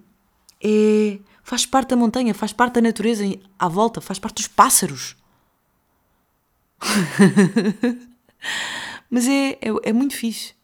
é, 0.62 1.18
faz 1.42 1.66
parte 1.66 1.90
da 1.90 1.96
montanha, 1.96 2.32
faz 2.34 2.52
parte 2.52 2.74
da 2.74 2.80
natureza 2.80 3.24
à 3.58 3.68
volta, 3.68 4.00
faz 4.00 4.18
parte 4.18 4.36
dos 4.36 4.48
pássaros. 4.48 5.16
Mas 9.10 9.26
é, 9.28 9.50
é, 9.52 9.68
é 9.84 9.92
muito 9.92 10.14
fixe. 10.14 10.54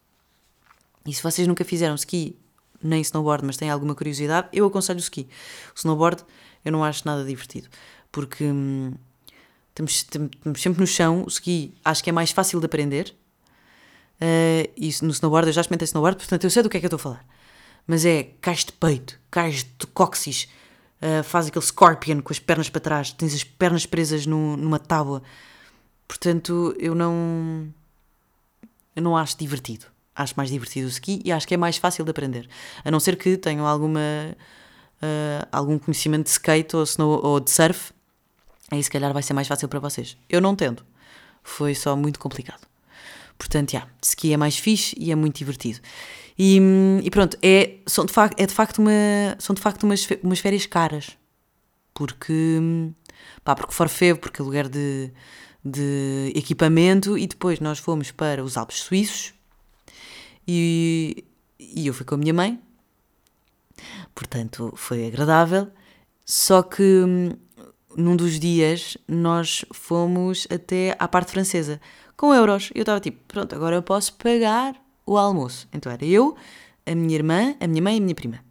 E 1.06 1.12
se 1.12 1.22
vocês 1.22 1.46
nunca 1.46 1.64
fizeram 1.64 1.94
ski 1.94 2.36
nem 2.82 3.00
snowboard, 3.00 3.44
mas 3.44 3.56
têm 3.56 3.70
alguma 3.70 3.94
curiosidade, 3.94 4.48
eu 4.52 4.66
aconselho 4.66 4.98
o 4.98 5.02
ski. 5.02 5.28
O 5.74 5.78
snowboard 5.78 6.24
eu 6.64 6.72
não 6.72 6.84
acho 6.84 7.06
nada 7.06 7.24
divertido, 7.24 7.68
porque 8.12 8.44
hum, 8.44 8.92
estamos, 9.70 9.92
estamos, 9.92 10.62
sempre 10.62 10.80
no 10.80 10.86
chão, 10.86 11.24
o 11.24 11.28
ski 11.28 11.74
acho 11.84 12.02
que 12.02 12.10
é 12.10 12.12
mais 12.12 12.30
fácil 12.30 12.60
de 12.60 12.66
aprender. 12.66 13.14
Uh, 14.20 14.68
e 14.76 14.92
no 15.02 15.10
snowboard, 15.10 15.48
eu 15.48 15.52
já 15.52 15.60
experimentei 15.60 15.86
snowboard, 15.86 16.18
portanto 16.18 16.44
eu 16.44 16.50
sei 16.50 16.62
do 16.62 16.68
que 16.68 16.76
é 16.76 16.80
que 16.80 16.86
eu 16.86 16.88
estou 16.88 16.96
a 16.96 17.00
falar. 17.00 17.26
Mas 17.86 18.04
é, 18.04 18.30
cais 18.40 18.64
de 18.64 18.72
peito, 18.72 19.18
cais 19.30 19.64
de 19.64 19.86
cóccix, 19.88 20.48
uh, 21.02 21.22
faz 21.24 21.46
aquele 21.48 21.64
scorpion 21.64 22.20
com 22.20 22.32
as 22.32 22.38
pernas 22.38 22.68
para 22.68 22.80
trás, 22.80 23.12
tens 23.12 23.34
as 23.34 23.44
pernas 23.44 23.86
presas 23.86 24.26
no, 24.26 24.56
numa 24.56 24.78
tábua. 24.78 25.22
Portanto, 26.06 26.74
eu 26.78 26.94
não. 26.94 27.68
Eu 28.96 29.02
não 29.02 29.16
acho 29.16 29.38
divertido 29.38 29.86
acho 30.18 30.34
mais 30.36 30.50
divertido 30.50 30.86
o 30.86 30.90
ski 30.90 31.22
e 31.24 31.30
acho 31.30 31.46
que 31.46 31.54
é 31.54 31.56
mais 31.56 31.76
fácil 31.76 32.04
de 32.04 32.10
aprender. 32.10 32.48
A 32.84 32.90
não 32.90 32.98
ser 32.98 33.16
que 33.16 33.36
tenham 33.36 33.64
alguma, 33.64 34.00
uh, 34.00 35.48
algum 35.52 35.78
conhecimento 35.78 36.24
de 36.24 36.30
skate 36.30 36.74
ou, 36.74 36.82
snow, 36.82 37.24
ou 37.24 37.38
de 37.38 37.50
surf, 37.50 37.92
aí 38.70 38.82
se 38.82 38.90
calhar 38.90 39.12
vai 39.12 39.22
ser 39.22 39.32
mais 39.32 39.46
fácil 39.46 39.68
para 39.68 39.78
vocês. 39.78 40.16
Eu 40.28 40.40
não 40.40 40.56
tendo. 40.56 40.84
Foi 41.42 41.74
só 41.74 41.94
muito 41.94 42.18
complicado. 42.18 42.66
Portanto, 43.38 43.70
já, 43.70 43.78
yeah, 43.78 43.94
ski 44.02 44.32
é 44.32 44.36
mais 44.36 44.58
fixe 44.58 44.96
e 44.98 45.12
é 45.12 45.14
muito 45.14 45.38
divertido. 45.38 45.78
E, 46.38 46.60
e 47.02 47.10
pronto, 47.10 47.36
é, 47.42 47.78
são 47.86 48.04
de 48.06 48.12
facto, 48.12 48.38
é 48.38 48.46
de 48.46 48.54
facto, 48.54 48.78
uma, 48.78 48.90
são 49.38 49.54
de 49.54 49.60
facto 49.60 49.82
umas, 49.82 50.06
umas 50.22 50.38
férias 50.38 50.66
caras. 50.66 51.18
Porque, 51.92 52.60
pá, 53.42 53.56
porque 53.56 53.74
forfeu, 53.74 54.16
porque 54.16 54.42
lugar 54.42 54.68
de, 54.68 55.10
de 55.64 56.32
equipamento 56.36 57.18
e 57.18 57.26
depois 57.26 57.58
nós 57.58 57.78
fomos 57.78 58.12
para 58.12 58.44
os 58.44 58.56
Alpes 58.56 58.80
Suíços, 58.82 59.34
e, 60.46 61.24
e 61.58 61.86
eu 61.86 61.92
fui 61.92 62.06
com 62.06 62.14
a 62.14 62.18
minha 62.18 62.32
mãe, 62.32 62.60
portanto 64.14 64.72
foi 64.76 65.06
agradável. 65.06 65.68
Só 66.24 66.62
que 66.62 66.82
num 67.96 68.16
dos 68.16 68.38
dias 68.38 68.96
nós 69.06 69.64
fomos 69.72 70.46
até 70.50 70.94
à 70.98 71.08
parte 71.08 71.32
francesa 71.32 71.80
com 72.16 72.32
euros. 72.34 72.70
Eu 72.74 72.82
estava 72.82 73.00
tipo, 73.00 73.18
pronto, 73.26 73.54
agora 73.54 73.76
eu 73.76 73.82
posso 73.82 74.14
pagar 74.14 74.74
o 75.08 75.16
almoço. 75.16 75.66
Então 75.72 75.90
era 75.90 76.04
eu, 76.04 76.36
a 76.84 76.94
minha 76.94 77.14
irmã, 77.14 77.56
a 77.58 77.66
minha 77.66 77.82
mãe 77.82 77.94
e 77.94 77.98
a 77.98 78.02
minha 78.02 78.14
prima. 78.14 78.44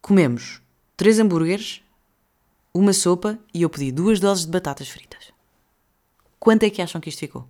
Comemos 0.00 0.62
três 0.96 1.18
hambúrgueres, 1.18 1.82
uma 2.72 2.92
sopa 2.92 3.38
e 3.52 3.62
eu 3.62 3.70
pedi 3.70 3.90
duas 3.90 4.20
doses 4.20 4.44
de 4.44 4.52
batatas 4.52 4.88
fritas. 4.88 5.32
Quanto 6.38 6.62
é 6.62 6.70
que 6.70 6.80
acham 6.80 7.00
que 7.00 7.08
isto 7.08 7.18
ficou? 7.18 7.46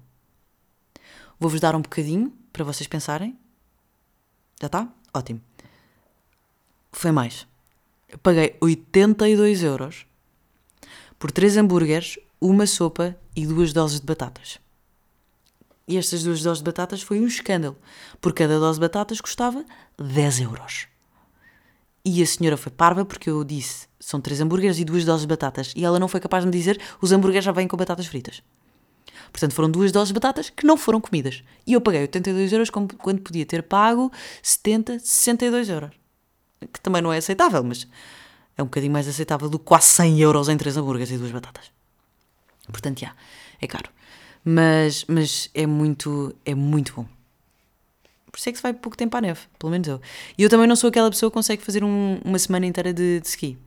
Vou-vos 1.38 1.60
dar 1.60 1.76
um 1.76 1.82
bocadinho 1.82 2.32
para 2.52 2.64
vocês 2.64 2.88
pensarem. 2.88 3.38
Já 4.60 4.66
está? 4.66 4.88
Ótimo. 5.12 5.40
Foi 6.90 7.12
mais. 7.12 7.46
Eu 8.08 8.18
paguei 8.18 8.56
82 8.60 9.62
euros 9.62 10.06
por 11.18 11.30
três 11.30 11.56
hambúrgueres, 11.56 12.18
uma 12.40 12.66
sopa 12.66 13.16
e 13.36 13.46
duas 13.46 13.72
doses 13.72 14.00
de 14.00 14.06
batatas. 14.06 14.58
E 15.88 15.96
estas 15.96 16.22
duas 16.22 16.42
doses 16.42 16.58
de 16.58 16.64
batatas 16.64 17.00
foi 17.00 17.18
um 17.18 17.26
escândalo, 17.26 17.76
porque 18.20 18.44
cada 18.44 18.58
dose 18.58 18.78
de 18.78 18.82
batatas 18.82 19.20
custava 19.20 19.64
10 19.96 20.40
euros. 20.42 20.86
E 22.04 22.22
a 22.22 22.26
senhora 22.26 22.56
foi 22.56 22.70
parva 22.70 23.04
porque 23.04 23.30
eu 23.30 23.42
disse 23.42 23.88
são 24.00 24.20
três 24.20 24.40
hambúrgueres 24.40 24.78
e 24.78 24.84
duas 24.84 25.04
doses 25.04 25.22
de 25.22 25.26
batatas. 25.26 25.72
E 25.74 25.84
ela 25.84 25.98
não 25.98 26.08
foi 26.08 26.20
capaz 26.20 26.44
de 26.44 26.46
me 26.46 26.52
dizer 26.52 26.80
os 27.00 27.10
hambúrgueres 27.10 27.44
já 27.44 27.52
vêm 27.52 27.66
com 27.66 27.76
batatas 27.76 28.06
fritas. 28.06 28.42
Portanto, 29.32 29.52
foram 29.52 29.70
duas 29.70 29.90
doses 29.90 30.08
de 30.08 30.14
batatas 30.14 30.50
que 30.50 30.64
não 30.66 30.76
foram 30.76 31.00
comidas. 31.00 31.42
E 31.66 31.72
eu 31.72 31.80
paguei 31.80 32.02
82 32.02 32.52
euros 32.52 32.70
quando 32.70 33.20
podia 33.20 33.44
ter 33.44 33.62
pago 33.62 34.12
70, 34.42 35.00
62 35.00 35.68
euros. 35.68 35.90
Que 36.72 36.80
também 36.80 37.02
não 37.02 37.12
é 37.12 37.18
aceitável, 37.18 37.62
mas 37.62 37.86
é 38.56 38.62
um 38.62 38.66
bocadinho 38.66 38.92
mais 38.92 39.08
aceitável 39.08 39.48
do 39.48 39.58
que 39.58 39.64
quase 39.64 39.86
100 39.86 40.20
euros 40.20 40.48
em 40.48 40.56
três 40.56 40.76
hambúrgueres 40.76 41.12
e 41.12 41.18
duas 41.18 41.30
batatas. 41.30 41.70
Portanto, 42.70 43.00
já, 43.00 43.14
é 43.60 43.66
caro. 43.66 43.90
Mas, 44.50 45.04
mas 45.06 45.50
é 45.52 45.66
muito, 45.66 46.34
é 46.42 46.54
muito 46.54 46.94
bom. 46.94 47.06
Por 48.32 48.38
isso 48.38 48.48
é 48.48 48.52
que 48.52 48.56
se 48.56 48.62
vai 48.62 48.72
pouco 48.72 48.96
tempo 48.96 49.14
à 49.14 49.20
neve, 49.20 49.40
pelo 49.58 49.70
menos 49.70 49.86
eu. 49.86 50.00
E 50.38 50.42
eu 50.42 50.48
também 50.48 50.66
não 50.66 50.74
sou 50.74 50.88
aquela 50.88 51.10
pessoa 51.10 51.30
que 51.30 51.34
consegue 51.34 51.62
fazer 51.62 51.84
um, 51.84 52.18
uma 52.24 52.38
semana 52.38 52.64
inteira 52.64 52.94
de, 52.94 53.20
de 53.20 53.26
ski. 53.26 53.58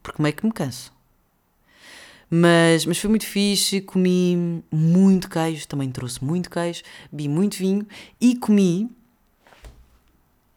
Porque 0.00 0.22
meio 0.22 0.36
que 0.36 0.46
me 0.46 0.52
canso. 0.52 0.92
Mas, 2.30 2.86
mas 2.86 2.96
foi 2.96 3.10
muito 3.10 3.26
fixe, 3.26 3.80
comi 3.80 4.62
muito 4.70 5.28
queijo, 5.28 5.66
também 5.66 5.90
trouxe 5.90 6.24
muito 6.24 6.48
queijo, 6.48 6.84
bebi 7.10 7.28
muito 7.28 7.56
vinho 7.56 7.84
e 8.20 8.36
comi 8.36 8.88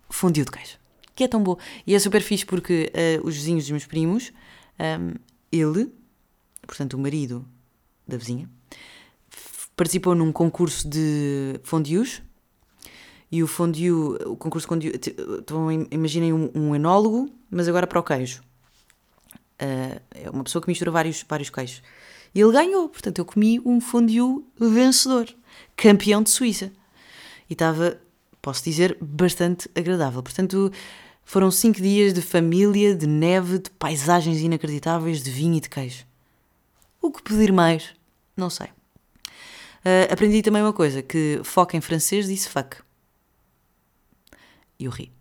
fondue 0.08 0.46
de 0.46 0.52
queijo, 0.52 0.78
que 1.16 1.24
é 1.24 1.28
tão 1.28 1.42
bom. 1.42 1.58
E 1.88 1.96
é 1.96 2.00
super 2.00 2.22
fixe 2.22 2.46
porque 2.46 2.92
uh, 2.94 3.28
os 3.28 3.36
vizinhos 3.36 3.64
dos 3.64 3.72
meus 3.72 3.86
primos, 3.88 4.32
um, 4.80 4.84
ehm, 4.84 5.16
ele, 5.52 5.92
portanto 6.68 6.94
o 6.94 7.00
marido 7.00 7.44
da 8.08 8.18
vizinha, 8.18 8.48
participou 9.76 10.16
num 10.16 10.32
concurso 10.32 10.88
de 10.88 11.60
fondues 11.64 12.22
e 13.32 13.44
o 13.44 13.48
fondue, 13.48 13.92
o 13.92 14.36
concurso 14.36 14.68
fondue, 14.68 14.94
então 15.40 15.72
imaginem 15.92 16.32
um, 16.32 16.50
um 16.54 16.76
enólogo, 16.76 17.30
mas 17.50 17.68
agora 17.68 17.88
para 17.88 18.00
o 18.00 18.04
queijo. 18.04 18.42
Uh, 19.62 20.02
é 20.12 20.30
uma 20.30 20.44
pessoa 20.44 20.62
que 20.62 20.68
mistura 20.68 20.92
vários, 20.92 21.26
vários 21.28 21.50
queijos. 21.50 21.82
E 22.34 22.42
ele 22.42 22.52
ganhou, 22.52 22.90
portanto, 22.90 23.20
eu 23.20 23.26
comi 23.26 23.60
um 23.66 23.80
fondue 23.80 24.44
vencedor, 24.60 25.28
campeão 25.76 26.22
de 26.22 26.30
Suíça. 26.30 26.72
E 27.50 27.54
estava, 27.54 28.00
posso 28.42 28.64
dizer, 28.64 28.98
bastante 29.02 29.70
agradável. 29.74 30.22
Portanto, 30.22 30.72
foram 31.24 31.50
cinco 31.50 31.82
dias 31.82 32.14
de 32.14 32.22
família, 32.22 32.94
de 32.94 33.08
neve, 33.08 33.60
de 33.60 33.70
paisagens 33.72 34.42
inacreditáveis, 34.42 35.24
de 35.24 35.32
vinho 35.32 35.56
e 35.56 35.62
de 35.62 35.70
queijo. 35.70 36.06
O 37.02 37.12
que 37.12 37.24
pedir 37.24 37.54
mais? 37.54 37.94
Não 38.36 38.50
sei. 38.50 38.68
Uh, 39.86 40.12
aprendi 40.12 40.42
também 40.42 40.64
uma 40.64 40.74
coisa, 40.74 41.04
que 41.04 41.40
foca 41.44 41.78
em 41.78 41.82
francês 41.82 42.26
disse 42.28 42.50
fuck. 42.50 42.78
E 44.80 44.86
eu 44.86 44.92
ri, 44.92 45.12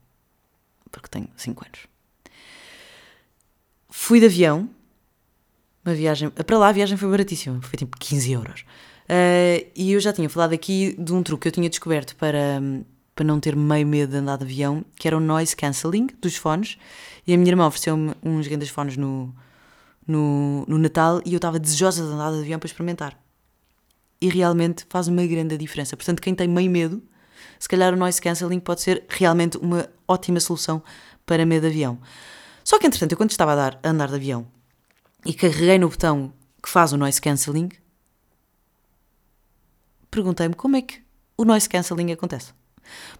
porque 0.91 1.09
tenho 1.09 1.29
5 1.37 1.65
anos. 1.67 1.81
Fui 3.91 4.19
de 4.19 4.27
avião, 4.27 4.71
uma 5.85 5.95
viagem, 5.95 6.31
para 6.31 6.57
lá 6.57 6.69
a 6.69 6.73
viagem 6.73 6.97
foi 6.97 7.11
baratíssima, 7.11 7.61
foi 7.61 7.79
tipo 7.79 7.99
15 7.99 8.33
euros. 8.33 8.65
Uh, 9.05 9.69
e 9.77 9.93
eu 9.93 10.01
já 10.01 10.15
tinha 10.15 10.31
falado 10.31 10.55
aqui 10.55 10.97
de 10.99 11.13
um 11.13 11.23
truque 11.23 11.43
que 11.43 11.49
eu 11.49 11.53
tinha 11.53 11.69
descoberto 11.69 12.17
para, 12.17 12.63
para 13.15 13.25
não 13.25 13.39
ter 13.39 13.55
meio 13.55 13.87
medo 13.87 14.13
de 14.13 14.17
andar 14.17 14.39
de 14.39 14.45
avião, 14.45 14.83
que 14.97 15.07
era 15.07 15.17
o 15.17 15.21
noise 15.21 15.55
cancelling 15.55 16.09
dos 16.23 16.37
fones. 16.37 16.79
E 17.27 17.35
a 17.35 17.37
minha 17.37 17.51
irmã 17.51 17.67
ofereceu-me 17.67 18.15
uns 18.23 18.49
grandes 18.49 18.71
fones 18.71 18.97
no, 18.97 19.35
no, 20.07 20.65
no 20.67 20.79
Natal 20.79 21.21
e 21.25 21.35
eu 21.35 21.37
estava 21.37 21.59
desejosa 21.59 22.03
de 22.03 22.09
andar 22.09 22.33
de 22.33 22.39
avião 22.39 22.59
para 22.59 22.67
experimentar. 22.67 23.24
E 24.25 24.29
realmente 24.31 24.87
faz 24.89 25.07
uma 25.07 25.27
grande 25.27 25.59
diferença. 25.59 25.95
Portanto, 25.95 26.23
quem 26.23 26.35
tem 26.35 26.49
meio 26.49 26.71
medo, 26.71 27.03
se 27.59 27.69
calhar 27.69 27.93
o 27.93 27.97
noise 27.97 28.23
cancelling 28.23 28.59
pode 28.59 28.81
ser 28.81 29.05
realmente 29.07 29.59
uma 29.59 29.87
ótima 30.09 30.41
solução 30.41 30.83
para 31.27 31.45
medo 31.45 31.65
de 31.65 31.75
avião. 31.75 32.01
Só 32.65 32.79
que, 32.79 32.87
entretanto, 32.87 33.13
eu 33.13 33.19
quando 33.19 33.33
estava 33.33 33.53
a, 33.53 33.55
dar, 33.55 33.81
a 33.83 33.91
andar 33.91 34.09
de 34.09 34.15
avião 34.15 34.47
e 35.27 35.35
carreguei 35.35 35.79
no 35.79 35.91
botão 35.91 36.33
que 36.63 36.71
faz 36.71 36.95
o 36.95 36.97
noise 36.97 37.21
cancelling, 37.21 37.69
perguntei-me 40.11 40.55
como 40.55 40.77
é 40.77 40.81
que 40.81 41.03
o 41.37 41.45
noise 41.45 41.69
cancelling 41.69 42.11
acontece. 42.11 42.55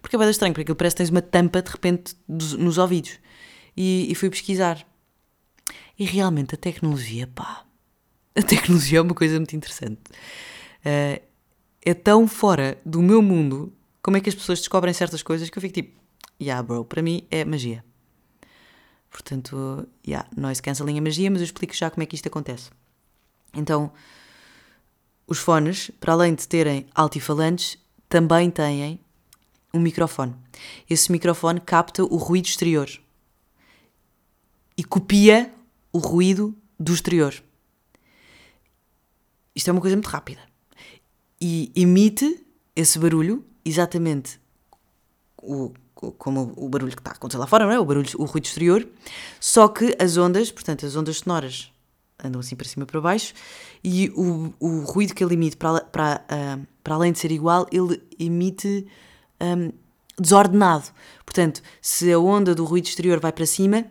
Porque 0.01 0.15
é 0.15 0.19
bem 0.19 0.27
estranho, 0.31 0.53
porque 0.55 0.63
aquilo 0.63 0.75
parece 0.75 0.95
que 0.95 1.03
tens 1.03 1.11
uma 1.11 1.21
tampa 1.21 1.61
de 1.61 1.69
repente 1.69 2.15
nos 2.27 2.79
ouvidos. 2.79 3.19
E, 3.77 4.11
e 4.11 4.15
fui 4.15 4.31
pesquisar. 4.31 4.83
E 5.99 6.03
realmente 6.03 6.55
a 6.55 6.57
tecnologia, 6.57 7.27
pá, 7.27 7.63
a 8.35 8.41
tecnologia 8.41 8.97
é 8.97 9.01
uma 9.03 9.13
coisa 9.13 9.35
muito 9.35 9.55
interessante. 9.55 10.01
Uh, 10.85 11.21
é 11.81 11.93
tão 11.93 12.27
fora 12.27 12.77
do 12.85 13.01
meu 13.01 13.21
mundo 13.21 13.73
como 14.01 14.17
é 14.17 14.21
que 14.21 14.29
as 14.29 14.35
pessoas 14.35 14.59
descobrem 14.59 14.93
certas 14.93 15.23
coisas 15.23 15.49
que 15.49 15.57
eu 15.57 15.61
fico 15.61 15.73
tipo, 15.73 15.99
yeah, 16.41 16.61
bro, 16.61 16.85
para 16.85 17.01
mim 17.01 17.25
é 17.31 17.43
magia. 17.43 17.83
Portanto, 19.09 19.87
yeah, 20.05 20.27
noise 20.35 20.61
cancelling 20.61 20.97
é 20.97 21.01
magia, 21.01 21.31
mas 21.31 21.39
eu 21.39 21.45
explico 21.45 21.73
já 21.73 21.89
como 21.89 22.03
é 22.03 22.05
que 22.05 22.15
isto 22.15 22.27
acontece. 22.27 22.69
Então, 23.53 23.91
os 25.25 25.39
fones, 25.39 25.89
para 25.99 26.13
além 26.13 26.35
de 26.35 26.47
terem 26.47 26.85
altifalantes, 26.93 27.77
também 28.07 28.51
têm 28.51 28.99
um 29.73 29.79
microfone. 29.79 30.35
Esse 30.89 31.11
microfone 31.11 31.59
capta 31.59 32.03
o 32.03 32.17
ruído 32.17 32.45
exterior 32.45 32.89
e 34.77 34.83
copia 34.83 35.53
o 35.91 35.97
ruído 35.97 36.55
do 36.79 36.93
exterior. 36.93 37.33
Isto 39.55 39.69
é 39.69 39.71
uma 39.71 39.81
coisa 39.81 39.95
muito 39.95 40.09
rápida. 40.09 40.41
E 41.39 41.71
emite 41.75 42.45
esse 42.75 42.97
barulho 42.97 43.43
exatamente 43.63 44.39
o, 45.41 45.71
como 45.93 46.53
o 46.55 46.67
barulho 46.67 46.91
que 46.91 46.99
está 46.99 47.11
a 47.11 47.13
acontecer 47.13 47.37
lá 47.37 47.47
fora, 47.47 47.65
não 47.65 47.71
é? 47.71 47.79
o, 47.79 47.85
barulho, 47.85 48.09
o 48.17 48.25
ruído 48.25 48.45
exterior, 48.45 48.87
só 49.39 49.67
que 49.67 49.95
as 49.99 50.17
ondas, 50.17 50.51
portanto, 50.51 50.85
as 50.85 50.95
ondas 50.95 51.17
sonoras 51.17 51.71
andam 52.23 52.39
assim 52.39 52.55
para 52.55 52.67
cima 52.67 52.83
e 52.83 52.87
para 52.87 53.01
baixo, 53.01 53.33
e 53.83 54.09
o, 54.15 54.53
o 54.59 54.79
ruído 54.81 55.13
que 55.13 55.23
ele 55.23 55.33
emite, 55.33 55.57
para, 55.57 55.81
para, 55.81 56.25
uh, 56.31 56.67
para 56.83 56.95
além 56.95 57.11
de 57.11 57.19
ser 57.19 57.31
igual, 57.31 57.67
ele 57.71 58.01
emite 58.17 58.87
um, 59.41 59.71
desordenado. 60.19 60.85
Portanto, 61.25 61.61
se 61.81 62.11
a 62.11 62.19
onda 62.19 62.55
do 62.55 62.65
ruído 62.65 62.87
exterior 62.87 63.19
vai 63.19 63.31
para 63.31 63.45
cima, 63.45 63.85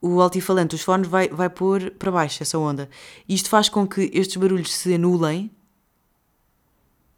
o 0.00 0.20
altifalante 0.20 0.70
dos 0.70 0.82
fones 0.82 1.08
vai, 1.08 1.28
vai 1.28 1.50
pôr 1.50 1.90
para 1.92 2.10
baixo 2.10 2.42
essa 2.42 2.58
onda. 2.58 2.88
Isto 3.28 3.50
faz 3.50 3.68
com 3.68 3.86
que 3.86 4.10
estes 4.14 4.36
barulhos 4.36 4.72
se 4.72 4.94
anulem 4.94 5.50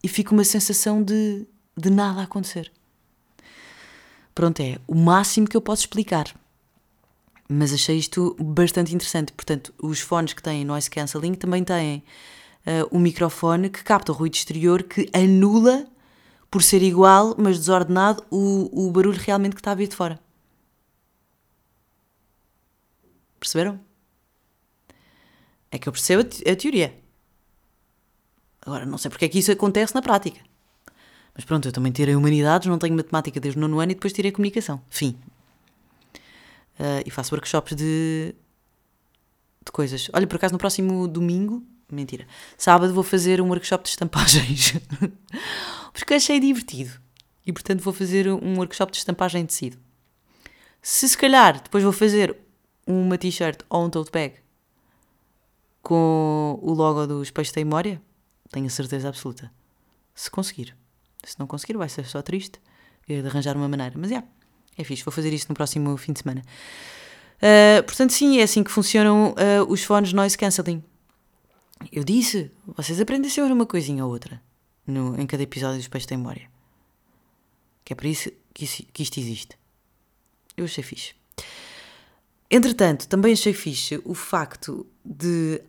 e 0.02 0.08
fique 0.08 0.32
uma 0.32 0.44
sensação 0.44 1.02
de, 1.02 1.46
de 1.76 1.90
nada 1.90 2.20
a 2.20 2.24
acontecer. 2.24 2.72
Pronto, 4.34 4.60
é 4.60 4.78
o 4.86 4.94
máximo 4.94 5.46
que 5.46 5.56
eu 5.56 5.60
posso 5.60 5.82
explicar. 5.82 6.34
Mas 7.48 7.72
achei 7.72 7.98
isto 7.98 8.34
bastante 8.40 8.94
interessante. 8.94 9.32
Portanto, 9.32 9.74
os 9.78 10.00
fones 10.00 10.32
que 10.32 10.42
têm 10.42 10.64
noise 10.64 10.88
cancelling 10.88 11.34
também 11.34 11.62
têm 11.62 12.02
uh, 12.66 12.96
um 12.96 12.98
microfone 12.98 13.68
que 13.68 13.84
capta 13.84 14.10
o 14.10 14.14
ruído 14.14 14.34
exterior 14.34 14.82
que 14.82 15.08
anula, 15.12 15.86
por 16.50 16.62
ser 16.62 16.82
igual, 16.82 17.34
mas 17.38 17.58
desordenado, 17.58 18.24
o, 18.30 18.86
o 18.86 18.90
barulho 18.90 19.20
realmente 19.20 19.54
que 19.54 19.60
está 19.60 19.72
a 19.72 19.74
vir 19.74 19.88
de 19.88 19.96
fora. 19.96 20.18
Perceberam? 23.38 23.80
É 25.70 25.78
que 25.78 25.88
eu 25.88 25.92
percebo 25.92 26.22
a, 26.22 26.24
te 26.24 26.48
a 26.48 26.56
teoria. 26.56 27.01
Agora, 28.64 28.86
não 28.86 28.96
sei 28.98 29.10
porque 29.10 29.24
é 29.24 29.28
que 29.28 29.38
isso 29.38 29.50
acontece 29.50 29.94
na 29.94 30.02
prática. 30.02 30.40
Mas 31.34 31.44
pronto, 31.44 31.66
eu 31.66 31.72
também 31.72 31.90
tirei 31.90 32.14
humanidades, 32.14 32.68
não 32.68 32.78
tenho 32.78 32.94
matemática 32.94 33.40
desde 33.40 33.58
o 33.58 33.60
nono 33.60 33.80
ano 33.80 33.92
e 33.92 33.94
depois 33.94 34.12
tirei 34.12 34.30
comunicação. 34.30 34.80
Fim. 34.88 35.18
Uh, 36.78 37.02
e 37.06 37.10
faço 37.10 37.34
workshops 37.34 37.74
de, 37.74 38.34
de 39.64 39.72
coisas. 39.72 40.08
Olha, 40.12 40.26
por 40.26 40.36
acaso 40.36 40.52
no 40.52 40.58
próximo 40.58 41.08
domingo, 41.08 41.64
mentira, 41.90 42.26
sábado 42.56 42.92
vou 42.92 43.02
fazer 43.02 43.40
um 43.40 43.48
workshop 43.48 43.84
de 43.84 43.90
estampagens. 43.90 44.74
Porque 45.92 46.14
achei 46.14 46.38
divertido. 46.38 47.00
E 47.46 47.52
portanto 47.52 47.80
vou 47.80 47.92
fazer 47.92 48.28
um 48.28 48.56
workshop 48.58 48.92
de 48.92 48.98
estampagem 48.98 49.42
de 49.42 49.48
tecido. 49.48 49.78
Se 50.80 51.08
se 51.08 51.16
calhar 51.16 51.60
depois 51.60 51.82
vou 51.82 51.92
fazer 51.92 52.36
uma 52.86 53.16
t-shirt 53.16 53.60
ou 53.68 53.84
um 53.84 53.90
tote 53.90 54.10
bag 54.10 54.34
com 55.82 56.58
o 56.62 56.72
logo 56.72 57.06
dos 57.06 57.30
peixes 57.30 57.52
da 57.52 57.60
memória, 57.60 58.00
tenho 58.52 58.66
a 58.66 58.70
certeza 58.70 59.08
absoluta. 59.08 59.50
Se 60.14 60.30
conseguir. 60.30 60.76
Se 61.24 61.38
não 61.40 61.46
conseguir, 61.46 61.76
vai 61.76 61.88
ser 61.88 62.06
só 62.06 62.22
triste. 62.22 62.60
É 63.08 63.20
de 63.20 63.26
arranjar 63.26 63.56
uma 63.56 63.68
maneira. 63.68 63.94
Mas 63.96 64.10
é, 64.10 64.14
yeah, 64.14 64.28
é 64.78 64.84
fixe. 64.84 65.02
Vou 65.02 65.10
fazer 65.10 65.32
isto 65.32 65.48
no 65.48 65.54
próximo 65.54 65.96
fim 65.96 66.12
de 66.12 66.20
semana. 66.20 66.42
Uh, 67.38 67.82
portanto, 67.82 68.12
sim, 68.12 68.38
é 68.38 68.42
assim 68.44 68.62
que 68.62 68.70
funcionam 68.70 69.32
uh, 69.32 69.68
os 69.68 69.82
fones 69.82 70.12
noise 70.12 70.38
cancelling. 70.38 70.84
Eu 71.90 72.04
disse, 72.04 72.52
vocês 72.64 73.00
aprendem 73.00 73.28
sempre 73.28 73.52
uma 73.52 73.66
coisinha 73.66 74.04
ou 74.04 74.12
outra 74.12 74.40
no, 74.86 75.20
em 75.20 75.26
cada 75.26 75.42
episódio 75.42 75.78
dos 75.78 75.88
Peixes 75.88 76.06
da 76.06 76.16
Memória. 76.16 76.48
Que 77.84 77.92
é 77.92 77.96
por 77.96 78.06
isso 78.06 78.30
que, 78.54 78.64
isso 78.64 78.84
que 78.92 79.02
isto 79.02 79.18
existe. 79.18 79.58
Eu 80.56 80.66
achei 80.66 80.84
fixe. 80.84 81.14
Entretanto, 82.48 83.08
também 83.08 83.32
achei 83.32 83.52
fixe 83.52 84.00
o 84.04 84.14
facto 84.14 84.86
de 85.04 85.60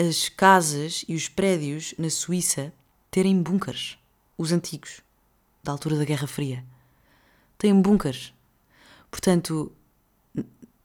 as 0.00 0.30
casas 0.30 1.04
e 1.06 1.14
os 1.14 1.28
prédios 1.28 1.94
na 1.98 2.08
Suíça 2.08 2.72
terem 3.10 3.42
bunkers, 3.42 3.98
os 4.38 4.50
antigos, 4.50 5.02
da 5.62 5.72
altura 5.72 5.96
da 5.96 6.06
Guerra 6.06 6.26
Fria. 6.26 6.64
Têm 7.58 7.78
bunkers. 7.78 8.32
Portanto, 9.10 9.70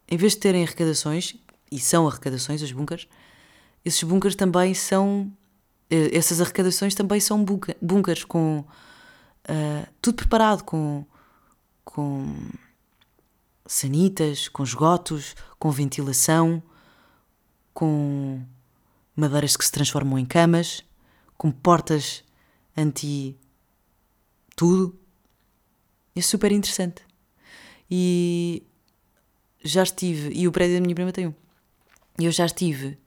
em 0.10 0.18
vez 0.18 0.34
de 0.34 0.40
terem 0.40 0.64
arrecadações, 0.64 1.34
e 1.72 1.80
são 1.80 2.06
arrecadações 2.06 2.62
os 2.62 2.74
bunkers, 2.74 3.08
esses 3.86 4.04
bunkers 4.04 4.36
também 4.36 4.74
são. 4.74 5.32
Eh, 5.90 6.18
essas 6.18 6.42
arrecadações 6.42 6.94
também 6.94 7.20
são 7.22 7.44
bunkers 7.82 8.26
com. 8.26 8.66
Uh, 9.48 9.88
tudo 10.02 10.16
preparado, 10.16 10.64
com. 10.64 11.06
com 11.86 12.36
sanitas, 13.66 14.48
com 14.50 14.64
esgotos, 14.64 15.36
com 15.58 15.72
ventilação, 15.72 16.62
com 17.74 18.46
madeiras 19.16 19.56
que 19.56 19.66
se 19.66 19.72
transformam 19.72 20.20
em 20.20 20.26
camas, 20.26 20.84
com 21.38 21.52
portas 21.52 22.24
anti 22.76 23.38
tudo. 24.56 24.98
É 26.16 26.22
super 26.22 26.52
interessante. 26.52 27.02
E 27.90 28.64
já 29.64 29.84
estive, 29.84 30.32
e 30.34 30.48
o 30.48 30.52
prédio 30.52 30.76
da 30.76 30.82
minha 30.82 30.96
prima 30.96 31.12
tem 31.12 31.28
um. 31.28 31.34
Eu 32.18 32.32
já 32.32 32.46
estive 32.46 32.98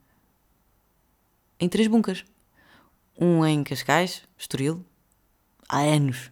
em 1.59 1.69
três 1.69 1.89
bunkers. 1.89 2.25
Um 3.21 3.45
em 3.45 3.65
Cascais, 3.65 4.23
Estoril, 4.39 4.85
há 5.69 5.81
anos, 5.81 6.31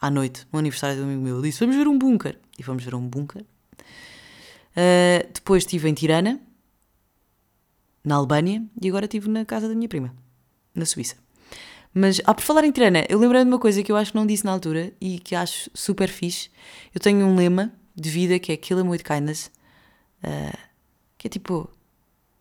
à 0.00 0.10
noite, 0.10 0.46
no 0.50 0.58
aniversário 0.58 0.96
do 0.96 1.02
amigo 1.02 1.20
meu. 1.20 1.36
Eu 1.36 1.42
disse: 1.42 1.60
Vamos 1.60 1.76
ver 1.76 1.86
um 1.86 1.98
bunker. 1.98 2.38
E 2.58 2.62
fomos 2.62 2.84
ver 2.84 2.94
um 2.94 3.06
bunker. 3.06 3.42
Uh, 4.72 5.32
depois 5.32 5.64
estive 5.64 5.88
em 5.88 5.94
Tirana, 5.94 6.40
na 8.04 8.16
Albânia, 8.16 8.62
e 8.80 8.88
agora 8.88 9.06
estive 9.06 9.28
na 9.28 9.44
casa 9.44 9.68
da 9.68 9.74
minha 9.74 9.88
prima, 9.88 10.14
na 10.74 10.84
Suíça. 10.84 11.16
Mas, 11.92 12.20
ah, 12.24 12.34
por 12.34 12.42
falar 12.42 12.64
em 12.64 12.72
Tirana, 12.72 13.06
eu 13.08 13.18
lembrei 13.18 13.42
de 13.42 13.48
uma 13.48 13.58
coisa 13.58 13.82
que 13.82 13.90
eu 13.90 13.96
acho 13.96 14.10
que 14.10 14.16
não 14.16 14.26
disse 14.26 14.44
na 14.44 14.50
altura 14.50 14.92
e 15.00 15.20
que 15.20 15.34
acho 15.34 15.70
super 15.72 16.08
fixe. 16.08 16.50
Eu 16.92 17.00
tenho 17.00 17.24
um 17.24 17.36
lema 17.36 17.72
de 17.94 18.10
vida 18.10 18.38
que 18.40 18.50
é 18.50 18.56
Kill 18.56 18.80
em 18.80 18.88
with 18.88 19.04
Kindness, 19.04 19.50
uh, 20.24 20.58
que 21.16 21.28
é 21.28 21.30
tipo, 21.30 21.70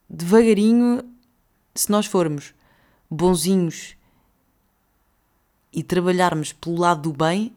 devagarinho, 0.09 1.03
se 1.75 1.91
nós 1.91 2.07
formos 2.07 2.53
bonzinhos 3.09 3.95
e 5.71 5.83
trabalharmos 5.83 6.51
pelo 6.51 6.79
lado 6.79 7.11
do 7.11 7.13
bem, 7.13 7.55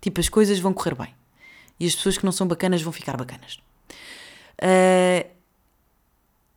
tipo, 0.00 0.20
as 0.20 0.28
coisas 0.28 0.60
vão 0.60 0.72
correr 0.72 0.94
bem 0.94 1.14
e 1.78 1.86
as 1.86 1.94
pessoas 1.94 2.16
que 2.16 2.24
não 2.24 2.32
são 2.32 2.46
bacanas 2.46 2.80
vão 2.80 2.92
ficar 2.92 3.16
bacanas. 3.16 3.58
Uh, 4.62 5.35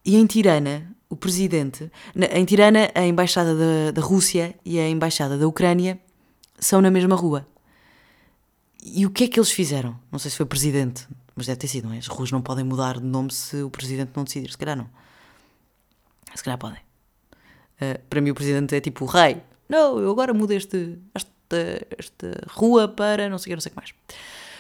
E 0.06 0.16
em 0.16 0.26
Tirana, 0.26 0.96
o 1.10 1.16
presidente. 1.16 1.92
Em 2.16 2.46
Tirana, 2.46 2.90
a 2.94 3.06
embaixada 3.06 3.56
da, 3.56 3.92
da 3.92 4.02
Rússia 4.02 4.56
e 4.64 4.80
a 4.80 4.88
embaixada 4.88 5.38
da 5.38 5.48
Ucrânia 5.48 6.00
são 6.60 6.82
na 6.82 6.92
mesma 6.92 7.16
rua. 7.16 7.48
E 8.84 9.06
o 9.06 9.10
que 9.10 9.26
é 9.26 9.28
que 9.28 9.40
eles 9.40 9.52
fizeram? 9.52 10.00
Não 10.12 10.20
sei 10.20 10.32
se 10.32 10.38
foi 10.38 10.46
o 10.46 10.48
presidente, 10.48 11.08
mas 11.36 11.48
deve 11.48 11.58
ter 11.58 11.68
sido, 11.68 11.88
não 11.88 11.96
é? 11.96 11.98
As 11.98 12.08
ruas 12.08 12.32
não 12.32 12.42
podem 12.42 12.64
mudar 12.64 13.00
de 13.00 13.06
nome 13.06 13.32
se 13.32 13.62
o 13.62 13.70
presidente 13.70 14.12
não 14.16 14.24
decidir. 14.24 14.52
Se 14.52 14.58
calhar 14.58 14.78
não. 14.78 14.90
Se 16.34 16.44
calhar 16.44 16.58
podem. 16.58 16.80
Uh, 17.82 18.00
para 18.10 18.22
mim, 18.22 18.30
o 18.30 18.36
presidente 18.36 18.76
é 18.76 18.80
tipo 18.80 19.06
o 19.06 19.08
rei. 19.08 19.42
Não, 19.68 20.00
eu 20.00 20.12
agora 20.12 20.34
mudo 20.34 20.52
este, 20.52 20.98
esta, 21.14 21.88
esta 21.98 22.32
rua 22.50 22.88
para 22.88 23.30
não 23.30 23.38
sei 23.38 23.54
o 23.54 23.58
que, 23.58 23.76
mais. 23.76 23.94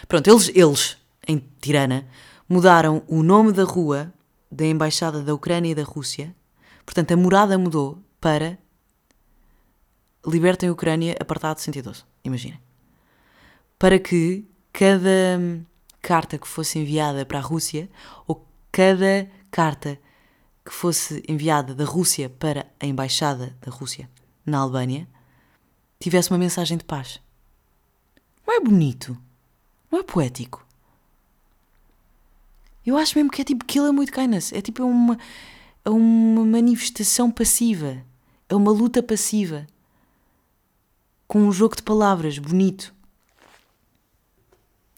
Pronto, 0.07 0.29
eles, 0.29 0.51
eles, 0.53 0.97
em 1.27 1.43
Tirana, 1.61 2.07
mudaram 2.47 3.03
o 3.07 3.23
nome 3.23 3.51
da 3.51 3.63
rua 3.63 4.13
da 4.51 4.65
embaixada 4.65 5.21
da 5.21 5.33
Ucrânia 5.33 5.71
e 5.71 5.75
da 5.75 5.83
Rússia. 5.83 6.35
Portanto, 6.85 7.11
a 7.11 7.17
morada 7.17 7.57
mudou 7.57 8.01
para 8.19 8.57
Libertem 10.25 10.69
a 10.69 10.71
Ucrânia, 10.71 11.15
apartado 11.19 11.59
112. 11.59 12.03
Imaginem. 12.23 12.59
Para 13.77 13.97
que 13.97 14.45
cada 14.73 15.39
carta 16.01 16.37
que 16.37 16.47
fosse 16.47 16.77
enviada 16.79 17.25
para 17.25 17.39
a 17.39 17.41
Rússia, 17.41 17.89
ou 18.27 18.45
cada 18.71 19.29
carta 19.49 19.99
que 20.65 20.73
fosse 20.73 21.23
enviada 21.27 21.73
da 21.73 21.85
Rússia 21.85 22.29
para 22.29 22.67
a 22.79 22.85
embaixada 22.85 23.55
da 23.61 23.71
Rússia 23.71 24.09
na 24.45 24.59
Albânia, 24.59 25.07
tivesse 25.99 26.31
uma 26.31 26.37
mensagem 26.37 26.77
de 26.77 26.83
paz. 26.83 27.21
Não 28.45 28.55
é 28.55 28.59
bonito? 28.59 29.17
Não 29.91 29.99
é 29.99 30.03
poético? 30.03 30.65
Eu 32.85 32.97
acho 32.97 33.17
mesmo 33.17 33.31
que 33.31 33.41
é 33.41 33.45
tipo 33.45 33.65
kill 33.65 33.91
muito 33.93 34.11
kindness. 34.11 34.51
É 34.53 34.61
tipo 34.61 34.83
uma, 34.83 35.17
é 35.85 35.89
uma 35.89 36.45
manifestação 36.45 37.29
passiva. 37.29 38.03
É 38.47 38.55
uma 38.55 38.71
luta 38.71 39.03
passiva 39.03 39.67
com 41.27 41.39
um 41.41 41.51
jogo 41.51 41.75
de 41.75 41.83
palavras 41.83 42.39
bonito. 42.39 42.93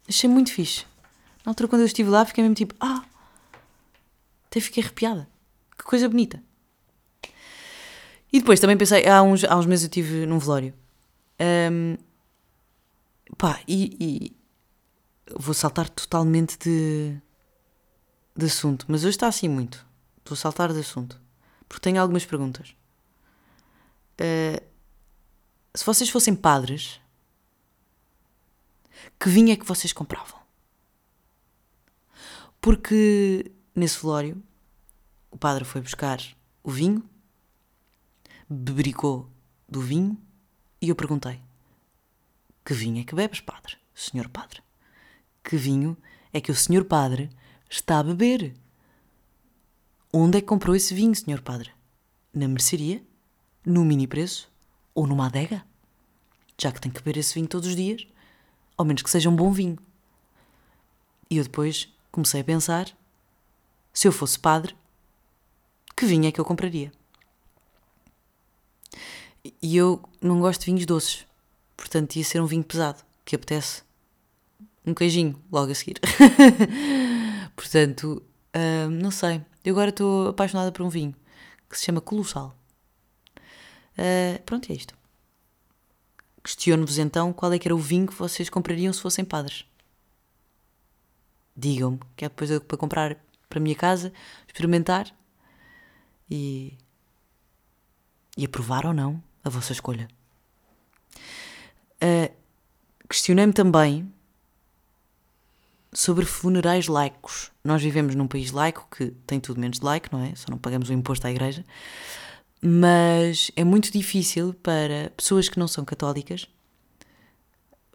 Achei 0.07 0.29
muito 0.29 0.53
fixe. 0.53 0.85
Na 1.45 1.51
altura, 1.51 1.67
quando 1.67 1.81
eu 1.81 1.85
estive 1.85 2.09
lá, 2.09 2.25
fiquei 2.25 2.43
mesmo 2.43 2.55
tipo, 2.55 2.75
ah, 2.79 3.03
até 4.47 4.59
fiquei 4.59 4.83
arrepiada. 4.83 5.27
Que 5.77 5.83
coisa 5.83 6.07
bonita. 6.07 6.41
E 8.31 8.39
depois 8.39 8.59
também 8.59 8.77
pensei, 8.77 9.07
há 9.07 9.21
uns, 9.21 9.43
há 9.43 9.57
uns 9.57 9.65
meses 9.65 9.83
eu 9.83 9.87
estive 9.87 10.25
num 10.25 10.39
velório. 10.39 10.73
Um, 11.71 11.97
pá, 13.37 13.59
e, 13.67 13.97
e, 13.99 14.35
vou 15.37 15.53
saltar 15.53 15.89
totalmente 15.89 16.57
de, 16.57 17.17
de 18.35 18.45
assunto, 18.45 18.85
mas 18.87 19.01
hoje 19.03 19.15
está 19.15 19.27
assim 19.27 19.47
muito. 19.47 19.85
Estou 20.19 20.35
a 20.35 20.37
saltar 20.37 20.71
de 20.71 20.79
assunto. 20.79 21.19
Porque 21.67 21.81
tenho 21.81 22.01
algumas 22.01 22.25
perguntas. 22.25 22.75
Uh, 24.19 24.61
se 25.73 25.85
vocês 25.85 26.09
fossem 26.09 26.35
padres, 26.35 26.99
que 29.19 29.29
vinho 29.29 29.51
é 29.51 29.55
que 29.55 29.65
vocês 29.65 29.93
compravam? 29.93 30.39
Porque 32.59 33.51
nesse 33.75 34.01
velório 34.01 34.41
o 35.31 35.37
padre 35.37 35.63
foi 35.63 35.81
buscar 35.81 36.19
o 36.61 36.69
vinho, 36.69 37.03
bebericou 38.49 39.29
do 39.67 39.81
vinho 39.81 40.17
e 40.81 40.89
eu 40.89 40.95
perguntei: 40.95 41.41
Que 42.63 42.73
vinho 42.73 43.01
é 43.01 43.03
que 43.03 43.15
bebes, 43.15 43.39
padre? 43.39 43.77
Senhor 43.95 44.27
padre? 44.29 44.61
Que 45.43 45.55
vinho 45.55 45.97
é 46.33 46.39
que 46.39 46.51
o 46.51 46.55
senhor 46.55 46.85
padre 46.85 47.29
está 47.71 47.97
a 47.97 48.03
beber? 48.03 48.53
Onde 50.13 50.37
é 50.37 50.41
que 50.41 50.47
comprou 50.47 50.75
esse 50.75 50.93
vinho, 50.93 51.15
senhor 51.15 51.41
padre? 51.41 51.71
Na 52.31 52.47
mercearia? 52.47 53.03
No 53.65 53.83
mini 53.83 54.05
preço? 54.05 54.51
ou 54.93 55.07
numa 55.07 55.27
adega, 55.27 55.63
já 56.57 56.71
que 56.71 56.81
tem 56.81 56.91
que 56.91 57.01
beber 57.01 57.19
esse 57.19 57.33
vinho 57.33 57.47
todos 57.47 57.69
os 57.69 57.75
dias, 57.75 58.05
ao 58.77 58.85
menos 58.85 59.01
que 59.01 59.09
seja 59.09 59.29
um 59.29 59.35
bom 59.35 59.51
vinho. 59.51 59.77
E 61.29 61.37
eu 61.37 61.43
depois 61.43 61.89
comecei 62.11 62.41
a 62.41 62.43
pensar: 62.43 62.95
se 63.93 64.07
eu 64.07 64.11
fosse 64.11 64.37
padre, 64.37 64.75
que 65.95 66.05
vinho 66.05 66.27
é 66.27 66.31
que 66.31 66.39
eu 66.39 66.45
compraria? 66.45 66.91
E 69.61 69.75
eu 69.75 70.01
não 70.21 70.39
gosto 70.39 70.61
de 70.61 70.65
vinhos 70.67 70.85
doces, 70.85 71.25
portanto 71.75 72.15
ia 72.15 72.23
ser 72.23 72.41
um 72.41 72.45
vinho 72.45 72.63
pesado, 72.63 73.03
que 73.25 73.35
apetece 73.35 73.81
um 74.85 74.93
queijinho 74.93 75.41
logo 75.51 75.71
a 75.71 75.75
seguir. 75.75 75.99
portanto, 77.61 78.23
hum, 78.55 78.89
não 78.89 79.11
sei. 79.11 79.45
Eu 79.63 79.75
agora 79.75 79.91
estou 79.91 80.29
apaixonada 80.29 80.71
por 80.71 80.81
um 80.81 80.89
vinho 80.89 81.15
que 81.69 81.77
se 81.77 81.85
chama 81.85 82.01
Colossal. 82.01 82.57
Uh, 83.93 84.41
pronto, 84.45 84.71
é 84.71 84.75
isto. 84.75 84.95
Questiono-vos 86.43 86.97
então 86.97 87.31
qual 87.31 87.53
é 87.53 87.59
que 87.59 87.67
era 87.67 87.75
o 87.75 87.79
vinho 87.79 88.07
que 88.07 88.15
vocês 88.15 88.49
comprariam 88.49 88.91
se 88.91 88.99
fossem 88.99 89.23
padres. 89.23 89.63
Digam-me, 91.55 91.99
que 92.15 92.25
é 92.25 92.29
depois 92.29 92.49
eu, 92.49 92.59
para 92.59 92.77
comprar 92.77 93.15
para 93.47 93.59
a 93.59 93.61
minha 93.61 93.75
casa, 93.75 94.11
experimentar 94.47 95.13
e, 96.29 96.77
e 98.35 98.45
aprovar 98.45 98.87
ou 98.87 98.93
não 98.93 99.21
a 99.43 99.49
vossa 99.49 99.71
escolha. 99.71 100.07
Uh, 102.01 102.33
Questionei-me 103.07 103.53
também 103.53 104.11
sobre 105.93 106.25
funerais 106.25 106.87
laicos. 106.87 107.51
Nós 107.63 107.81
vivemos 107.81 108.15
num 108.15 108.27
país 108.27 108.51
laico 108.51 108.87
que 108.95 109.11
tem 109.27 109.39
tudo 109.39 109.59
menos 109.59 109.79
de 109.79 109.85
laico, 109.85 110.09
não 110.11 110.23
é? 110.23 110.33
Só 110.35 110.45
não 110.49 110.57
pagamos 110.57 110.89
o 110.89 110.93
imposto 110.93 111.27
à 111.27 111.31
igreja 111.31 111.65
mas 112.61 113.51
é 113.55 113.63
muito 113.63 113.91
difícil 113.91 114.53
para 114.53 115.11
pessoas 115.17 115.49
que 115.49 115.57
não 115.57 115.67
são 115.67 115.83
católicas 115.83 116.47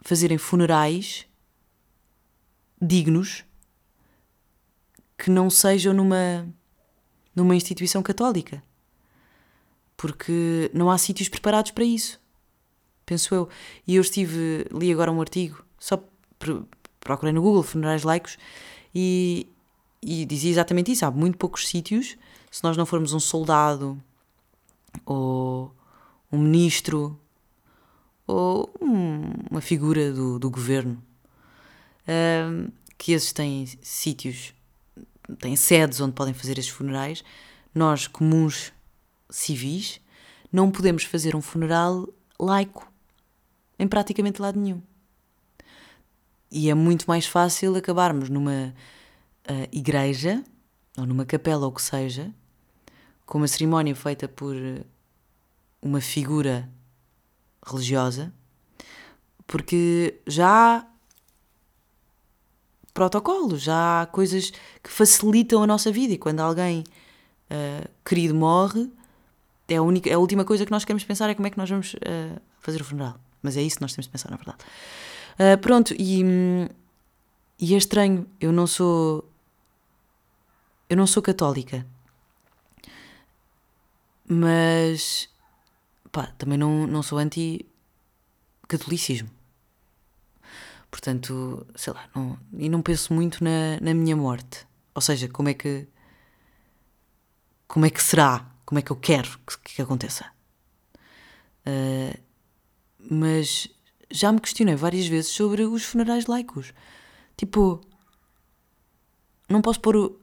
fazerem 0.03 0.37
funerais 0.37 1.25
dignos 2.83 3.45
que 5.17 5.31
não 5.31 5.49
sejam 5.49 5.95
numa, 5.95 6.47
numa 7.35 7.55
instituição 7.55 8.03
católica. 8.03 8.63
Porque 9.97 10.71
não 10.75 10.91
há 10.91 10.99
sítios 10.99 11.29
preparados 11.29 11.71
para 11.71 11.85
isso. 11.85 12.21
Penso 13.07 13.35
eu. 13.35 13.49
E 13.87 13.95
eu 13.95 14.03
estive, 14.03 14.67
li 14.73 14.93
agora 14.93 15.11
um 15.13 15.21
artigo, 15.21 15.65
só 15.79 15.97
procurei 17.07 17.33
no 17.33 17.41
Google 17.41 17.63
funerais 17.63 18.03
laicos 18.03 18.37
e, 18.93 19.49
e 20.03 20.25
dizia 20.27 20.51
exatamente 20.51 20.91
isso. 20.91 21.07
Há 21.07 21.11
muito 21.11 21.39
poucos 21.39 21.69
sítios. 21.69 22.17
Se 22.51 22.65
nós 22.65 22.77
não 22.77 22.85
formos 22.85 23.13
um 23.13 23.21
soldado 23.21 24.03
ou 25.05 25.73
um 26.33 26.39
ministro, 26.39 27.19
ou 28.27 28.69
um, 28.81 29.31
uma 29.51 29.61
figura 29.61 30.13
do, 30.13 30.39
do 30.39 30.51
governo, 30.51 31.01
uh, 32.09 32.73
que 32.99 33.13
esses 33.13 33.33
têm 33.33 33.67
sítios, 33.81 34.53
têm 35.39 35.55
sedes 35.55 36.01
onde 36.01 36.13
podem 36.13 36.35
fazer 36.35 36.59
esses 36.59 36.71
funerais. 36.71 37.23
Nós, 37.73 38.09
comuns 38.09 38.73
civis, 39.31 40.01
não 40.51 40.71
podemos 40.73 41.05
fazer 41.05 41.37
um 41.37 41.43
funeral 41.43 42.09
laico 42.41 42.91
em 43.79 43.87
praticamente 43.87 44.43
lado 44.43 44.59
nenhum. 44.59 44.83
E 46.51 46.71
é 46.71 46.75
muito 46.75 47.07
mais 47.07 47.27
fácil 47.27 47.75
acabarmos 47.77 48.29
numa 48.29 48.75
uh, 49.51 49.69
igreja 49.73 50.43
ou 50.97 51.05
numa 51.05 51.25
capela 51.27 51.67
ou 51.67 51.73
o 51.73 51.75
que 51.75 51.83
seja, 51.83 52.33
com 53.25 53.39
uma 53.39 53.49
cerimónia 53.49 53.95
feita 53.95 54.27
por 54.27 54.57
uma 55.83 56.01
figura 56.01 56.69
religiosa, 57.65 58.33
porque 59.47 60.21
já 60.27 60.79
há 60.79 60.87
protocolos, 62.95 63.63
já 63.63 64.03
há 64.03 64.07
coisas 64.07 64.51
que 64.83 64.91
facilitam 64.91 65.63
a 65.63 65.67
nossa 65.67 65.93
vida 65.93 66.15
e 66.15 66.19
quando 66.19 66.41
alguém 66.41 66.83
uh, 67.51 67.89
querido 68.05 68.35
morre, 68.35 68.91
é 69.69 69.77
a, 69.77 69.83
única, 69.83 70.15
a 70.15 70.19
última 70.19 70.45
coisa 70.45 70.65
que 70.65 70.71
nós 70.71 70.85
queremos 70.85 71.05
pensar 71.05 71.29
é 71.29 71.35
como 71.35 71.47
é 71.47 71.51
que 71.51 71.59
nós 71.59 71.69
vamos 71.69 71.95
uh, 71.95 72.41
fazer 72.61 72.81
o 72.81 72.85
funeral. 72.85 73.19
Mas 73.43 73.57
é 73.57 73.63
isso 73.63 73.77
que 73.77 73.83
nós 73.83 73.93
temos 73.93 74.07
de 74.07 74.13
pensar, 74.13 74.31
na 74.31 74.37
verdade. 74.37 74.59
Uh, 75.39 75.59
pronto, 75.61 75.95
e, 75.99 76.23
e 77.59 77.75
é 77.75 77.77
estranho, 77.77 78.27
eu 78.41 78.51
não 78.53 78.67
sou. 78.67 79.31
Eu 80.89 80.97
não 80.97 81.07
sou 81.07 81.23
católica. 81.23 81.87
Mas 84.29 85.29
pá, 86.11 86.33
também 86.39 86.59
não, 86.59 86.87
não 86.87 87.03
sou 87.03 87.19
anti-catolicismo. 87.19 89.29
Portanto, 90.91 91.67
sei 91.75 91.93
lá, 91.93 92.09
não, 92.15 92.39
e 92.55 92.71
não 92.71 92.81
penso 92.81 93.13
muito 93.13 93.45
na, 93.45 93.79
na 93.81 93.93
minha 93.93 94.17
morte. 94.17 94.67
Ou 94.95 95.03
seja, 95.03 95.29
como 95.29 95.51
é 95.51 95.55
que. 95.55 95.87
Como 97.69 97.85
é 97.85 97.91
que 97.91 98.03
será? 98.03 98.51
Como 98.65 98.79
é 98.79 98.83
que 98.83 98.91
eu 98.91 98.97
quero 98.97 99.39
que, 99.41 99.59
que 99.75 99.83
aconteça? 99.83 100.25
Uh, 101.67 102.19
mas 102.99 103.69
já 104.17 104.33
me 104.33 104.41
questionei 104.41 104.75
várias 104.75 105.07
vezes 105.07 105.31
sobre 105.31 105.63
os 105.63 105.85
funerais 105.85 106.27
laicos. 106.27 106.73
Tipo, 107.37 107.81
não 109.49 109.61
posso 109.61 109.81
pôr 109.81 110.19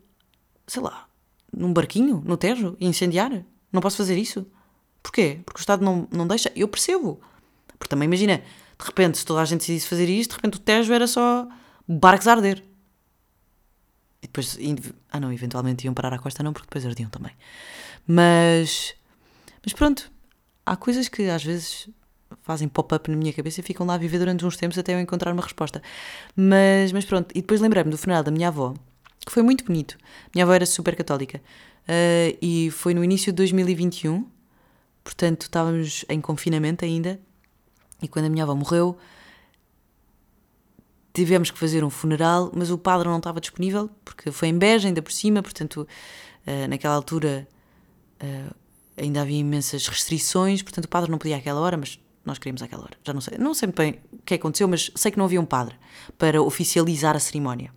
sei 0.68 0.82
lá, 0.82 1.08
num 1.52 1.74
barquinho, 1.74 2.22
no 2.26 2.38
Tejo, 2.38 2.76
e 2.80 2.88
incendiar? 2.88 3.44
Não 3.72 3.82
posso 3.82 3.98
fazer 3.98 4.18
isso? 4.18 4.46
Porquê? 5.02 5.42
Porque 5.46 5.60
o 5.60 5.62
Estado 5.62 5.84
não, 5.84 6.08
não 6.12 6.28
deixa? 6.28 6.52
Eu 6.56 6.68
percebo. 6.68 7.22
Porque 7.68 7.90
também 7.90 8.06
imagina, 8.06 8.38
de 8.38 8.86
repente, 8.86 9.18
se 9.18 9.26
toda 9.26 9.42
a 9.42 9.46
gente 9.46 9.60
decidisse 9.60 9.88
fazer 9.88 10.10
isto, 10.10 10.32
de 10.32 10.36
repente 10.38 10.58
o 10.58 10.60
Tejo 10.60 10.94
era 10.94 11.08
só 11.08 11.48
barcos 11.88 12.28
a 12.28 12.34
arder. 12.34 12.64
E 14.22 14.28
depois, 14.28 14.58
ah 15.12 15.20
não, 15.20 15.34
eventualmente 15.34 15.86
iam 15.86 15.94
parar 15.94 16.14
à 16.14 16.20
costa, 16.20 16.42
não, 16.42 16.54
porque 16.54 16.68
depois 16.68 16.86
ardiam 16.86 17.10
também. 17.10 17.34
Mas, 18.08 18.96
mas 19.64 19.74
pronto, 19.74 20.10
há 20.66 20.78
coisas 20.78 21.10
que 21.10 21.30
às 21.30 21.44
vezes 21.44 21.90
fazem 22.42 22.68
pop-up 22.68 23.10
na 23.10 23.18
minha 23.18 23.32
cabeça 23.34 23.60
e 23.60 23.64
ficam 23.64 23.86
lá 23.86 23.96
a 23.96 23.98
viver 23.98 24.20
durante 24.20 24.46
uns 24.46 24.58
tempos 24.58 24.78
até 24.78 24.94
eu 24.94 25.00
encontrar 25.00 25.32
uma 25.32 25.42
resposta. 25.42 25.82
Mas, 26.36 26.92
mas 26.92 27.06
pronto, 27.06 27.32
e 27.36 27.42
depois 27.42 27.62
lembrei-me 27.62 27.90
do 27.90 27.98
funeral 27.98 28.24
da 28.24 28.32
minha 28.32 28.48
avó, 28.48 28.74
que 29.26 29.32
foi 29.32 29.44
muito 29.44 29.66
bonito. 29.66 29.98
Minha 30.34 30.46
avó 30.46 30.54
era 30.54 30.66
super 30.66 30.96
católica 30.96 31.38
uh, 31.38 32.38
e 32.42 32.70
foi 32.72 32.94
no 32.94 33.04
início 33.04 33.32
de 33.32 33.38
2021, 33.38 34.28
portanto 35.04 35.44
estávamos 35.44 36.06
em 36.10 36.20
confinamento 36.20 36.84
ainda. 36.86 37.20
E 38.02 38.08
quando 38.08 38.26
a 38.26 38.30
minha 38.30 38.44
avó 38.44 38.54
morreu, 38.54 38.98
tivemos 41.14 41.52
que 41.52 41.58
fazer 41.58 41.84
um 41.84 41.90
funeral, 41.90 42.52
mas 42.54 42.70
o 42.70 42.78
padre 42.78 43.08
não 43.08 43.18
estava 43.18 43.40
disponível 43.40 43.90
porque 44.04 44.32
foi 44.32 44.50
em 44.50 44.58
Beja, 44.58 44.88
ainda 44.88 45.02
por 45.02 45.12
cima, 45.12 45.42
portanto, 45.42 45.88
uh, 46.48 46.68
naquela 46.68 46.96
altura. 46.96 47.48
Uh, 48.22 48.64
ainda 48.98 49.22
havia 49.22 49.40
imensas 49.40 49.88
restrições, 49.88 50.62
portanto 50.62 50.86
o 50.86 50.90
padre 50.90 51.10
não 51.10 51.18
podia 51.18 51.38
àquela 51.38 51.60
hora, 51.60 51.78
mas 51.78 52.00
nós 52.26 52.38
queríamos 52.38 52.62
àquela 52.62 52.84
hora. 52.84 52.98
Já 53.04 53.14
não 53.14 53.22
sei, 53.22 53.38
não 53.38 53.54
sei 53.54 53.68
muito 53.68 53.78
bem 53.78 54.00
o 54.12 54.18
que 54.26 54.34
aconteceu, 54.36 54.68
mas 54.68 54.92
sei 54.96 55.12
que 55.12 55.18
não 55.18 55.26
havia 55.26 55.42
um 55.42 55.46
padre 55.46 55.76
para 56.18 56.42
oficializar 56.42 57.16
a 57.16 57.20
cerimónia. 57.20 57.74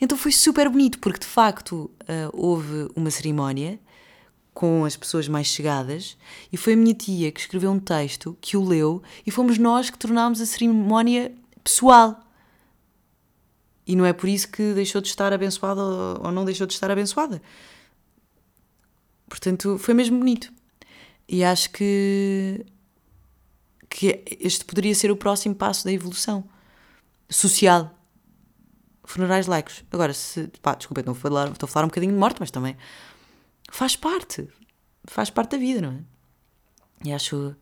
Então 0.00 0.16
foi 0.16 0.32
super 0.32 0.68
bonito, 0.68 0.98
porque 0.98 1.20
de 1.20 1.26
facto 1.26 1.90
uh, 2.02 2.30
houve 2.32 2.88
uma 2.94 3.10
cerimónia 3.10 3.78
com 4.52 4.84
as 4.84 4.96
pessoas 4.96 5.26
mais 5.26 5.48
chegadas 5.48 6.16
e 6.52 6.56
foi 6.56 6.74
a 6.74 6.76
minha 6.76 6.94
tia 6.94 7.32
que 7.32 7.40
escreveu 7.40 7.70
um 7.70 7.80
texto 7.80 8.36
que 8.40 8.56
o 8.56 8.64
leu 8.64 9.02
e 9.26 9.30
fomos 9.30 9.58
nós 9.58 9.90
que 9.90 9.98
tornámos 9.98 10.40
a 10.40 10.46
cerimónia 10.46 11.34
pessoal. 11.62 12.20
E 13.86 13.96
não 13.96 14.06
é 14.06 14.12
por 14.12 14.28
isso 14.28 14.48
que 14.48 14.72
deixou 14.72 15.00
de 15.00 15.08
estar 15.08 15.32
abençoada 15.32 15.82
ou 15.82 16.32
não 16.32 16.44
deixou 16.44 16.66
de 16.66 16.72
estar 16.72 16.90
abençoada. 16.90 17.42
Portanto, 19.28 19.76
foi 19.78 19.92
mesmo 19.92 20.18
bonito. 20.18 20.52
E 21.28 21.42
acho 21.42 21.70
que, 21.70 22.64
que 24.04 24.36
este 24.40 24.64
poderia 24.64 24.94
ser 24.94 25.10
o 25.10 25.16
próximo 25.16 25.54
passo 25.54 25.84
da 25.84 25.92
evolução 25.92 26.44
social. 27.28 27.98
Funerais 29.04 29.46
laicos. 29.46 29.84
Agora, 29.90 30.12
se. 30.12 30.48
Pá, 30.60 30.74
desculpa, 30.74 31.00
estou 31.00 31.12
a, 31.12 31.14
falar, 31.14 31.50
estou 31.50 31.66
a 31.66 31.70
falar 31.70 31.84
um 31.84 31.88
bocadinho 31.88 32.12
de 32.12 32.18
morte, 32.18 32.36
mas 32.40 32.50
também 32.50 32.76
faz 33.70 33.96
parte. 33.96 34.48
Faz 35.06 35.30
parte 35.30 35.52
da 35.52 35.58
vida, 35.58 35.80
não 35.80 35.92
é? 35.92 36.00
E 37.04 37.12
acho, 37.12 37.54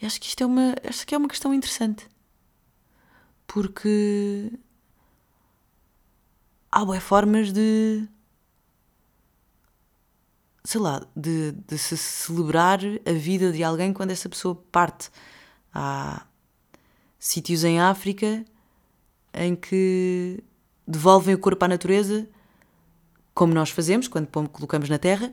e 0.00 0.06
acho 0.06 0.20
que 0.20 0.26
isto 0.26 0.42
é 0.42 0.46
uma, 0.46 0.74
acho 0.88 1.06
que 1.06 1.14
é 1.14 1.18
uma 1.18 1.28
questão 1.28 1.54
interessante. 1.54 2.08
Porque 3.46 4.52
há 6.70 6.84
boas 6.84 7.02
formas 7.02 7.52
de 7.52 8.08
sei 10.62 10.80
lá, 10.80 11.04
de, 11.16 11.52
de 11.52 11.78
se 11.78 11.96
celebrar 11.96 12.80
a 13.06 13.12
vida 13.12 13.50
de 13.50 13.64
alguém 13.64 13.92
quando 13.92 14.10
essa 14.10 14.28
pessoa 14.28 14.54
parte. 14.70 15.10
Há 15.72 16.22
sítios 17.18 17.64
em 17.64 17.80
África 17.80 18.44
em 19.32 19.54
que 19.54 20.42
devolvem 20.86 21.34
o 21.34 21.38
corpo 21.38 21.64
à 21.64 21.68
natureza, 21.68 22.26
como 23.32 23.54
nós 23.54 23.70
fazemos 23.70 24.08
quando 24.08 24.26
colocamos 24.48 24.88
na 24.88 24.98
terra, 24.98 25.32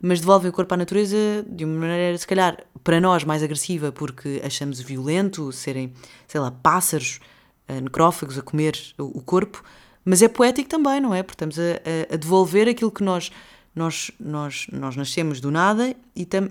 mas 0.00 0.20
devolvem 0.20 0.50
o 0.50 0.52
corpo 0.52 0.74
à 0.74 0.76
natureza 0.76 1.16
de 1.48 1.64
uma 1.64 1.80
maneira, 1.80 2.16
se 2.18 2.26
calhar, 2.26 2.62
para 2.84 3.00
nós 3.00 3.24
mais 3.24 3.42
agressiva, 3.42 3.90
porque 3.90 4.40
achamos 4.44 4.80
violento 4.80 5.50
serem, 5.50 5.92
sei 6.26 6.40
lá, 6.40 6.50
pássaros 6.50 7.20
uh, 7.68 7.80
necrófagos 7.80 8.38
a 8.38 8.42
comer 8.42 8.78
o, 8.98 9.22
corpo, 9.22 9.62
mas 10.04 10.22
é 10.22 10.28
poético 10.28 10.68
também, 10.68 11.00
não 11.00 11.14
é? 11.14 11.22
Porque 11.22 11.34
estamos 11.34 11.58
a, 11.58 12.14
a, 12.14 12.16
devolver 12.16 12.68
aquilo 12.68 12.90
que 12.90 13.02
nós 13.02 13.30
nós, 13.74 14.10
nós, 14.18 14.66
nós 14.72 14.96
nascemos 14.96 15.40
do 15.40 15.50
nada 15.50 15.94
e 16.14 16.26
tam, 16.26 16.48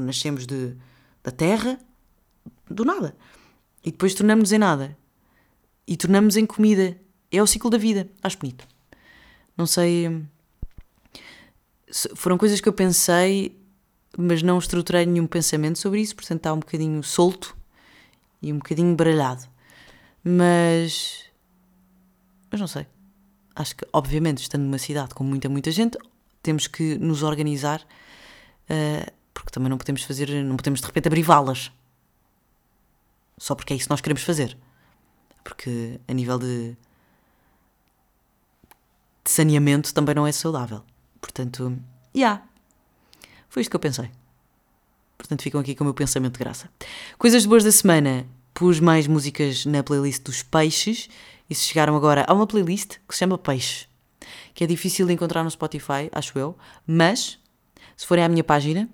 nascemos 0.00 0.46
de, 0.46 0.74
da 1.22 1.30
terra 1.30 1.78
do 2.68 2.84
nada. 2.84 3.16
E 3.84 3.90
depois 3.90 4.14
tornamos-nos 4.14 4.52
em 4.52 4.58
nada. 4.58 4.96
E 5.86 5.96
tornamos 5.96 6.36
em 6.36 6.44
comida. 6.44 6.96
É 7.30 7.42
o 7.42 7.46
ciclo 7.46 7.70
da 7.70 7.78
vida. 7.78 8.08
Acho 8.22 8.38
bonito. 8.38 8.66
Não 9.56 9.66
sei. 9.66 10.24
Foram 12.14 12.36
coisas 12.36 12.60
que 12.60 12.68
eu 12.68 12.72
pensei, 12.72 13.56
mas 14.18 14.42
não 14.42 14.58
estruturei 14.58 15.06
nenhum 15.06 15.26
pensamento 15.26 15.78
sobre 15.78 16.00
isso, 16.00 16.16
portanto 16.16 16.38
está 16.38 16.52
um 16.52 16.58
bocadinho 16.58 17.02
solto 17.02 17.56
e 18.42 18.52
um 18.52 18.58
bocadinho 18.58 18.94
baralhado. 18.94 19.44
Mas. 20.22 21.24
Mas 22.50 22.60
não 22.60 22.66
sei. 22.66 22.86
Acho 23.54 23.76
que, 23.76 23.86
obviamente, 23.92 24.42
estando 24.42 24.62
numa 24.62 24.78
cidade 24.78 25.14
com 25.14 25.24
muita, 25.24 25.48
muita 25.48 25.70
gente, 25.70 25.96
temos 26.42 26.66
que 26.66 26.98
nos 26.98 27.22
organizar, 27.22 27.80
uh, 27.80 29.12
porque 29.32 29.50
também 29.50 29.70
não 29.70 29.78
podemos 29.78 30.02
fazer, 30.02 30.28
não 30.44 30.56
podemos 30.56 30.80
de 30.80 30.86
repente 30.86 31.08
abrir 31.08 31.22
valas. 31.22 31.72
Só 33.38 33.54
porque 33.54 33.72
é 33.72 33.76
isso 33.76 33.86
que 33.86 33.90
nós 33.90 34.00
queremos 34.00 34.22
fazer. 34.22 34.56
Porque 35.44 36.00
a 36.08 36.12
nível 36.12 36.38
de, 36.38 36.76
de 39.24 39.30
saneamento 39.30 39.92
também 39.92 40.14
não 40.14 40.26
é 40.26 40.32
saudável. 40.32 40.82
Portanto, 41.20 41.78
já. 42.14 42.20
Yeah, 42.20 42.44
foi 43.48 43.62
isto 43.62 43.70
que 43.70 43.76
eu 43.76 43.80
pensei. 43.80 44.10
Portanto, 45.18 45.42
ficam 45.42 45.60
aqui 45.60 45.74
com 45.74 45.84
o 45.84 45.86
meu 45.86 45.94
pensamento 45.94 46.34
de 46.34 46.38
graça. 46.38 46.70
Coisas 47.18 47.44
boas 47.46 47.64
da 47.64 47.72
semana. 47.72 48.26
Pus 48.54 48.80
mais 48.80 49.06
músicas 49.06 49.66
na 49.66 49.82
playlist 49.82 50.22
dos 50.22 50.42
peixes. 50.42 51.08
E 51.48 51.54
se 51.54 51.64
chegaram 51.64 51.94
agora 51.94 52.24
a 52.26 52.34
uma 52.34 52.46
playlist 52.46 52.98
que 53.06 53.14
se 53.14 53.20
chama 53.20 53.38
Peixe 53.38 53.86
que 54.56 54.64
é 54.64 54.66
difícil 54.66 55.06
de 55.06 55.12
encontrar 55.12 55.44
no 55.44 55.50
Spotify, 55.50 56.08
acho 56.12 56.38
eu, 56.38 56.56
mas 56.86 57.38
se 57.94 58.06
forem 58.06 58.24
à 58.24 58.28
minha 58.28 58.42
página, 58.42 58.88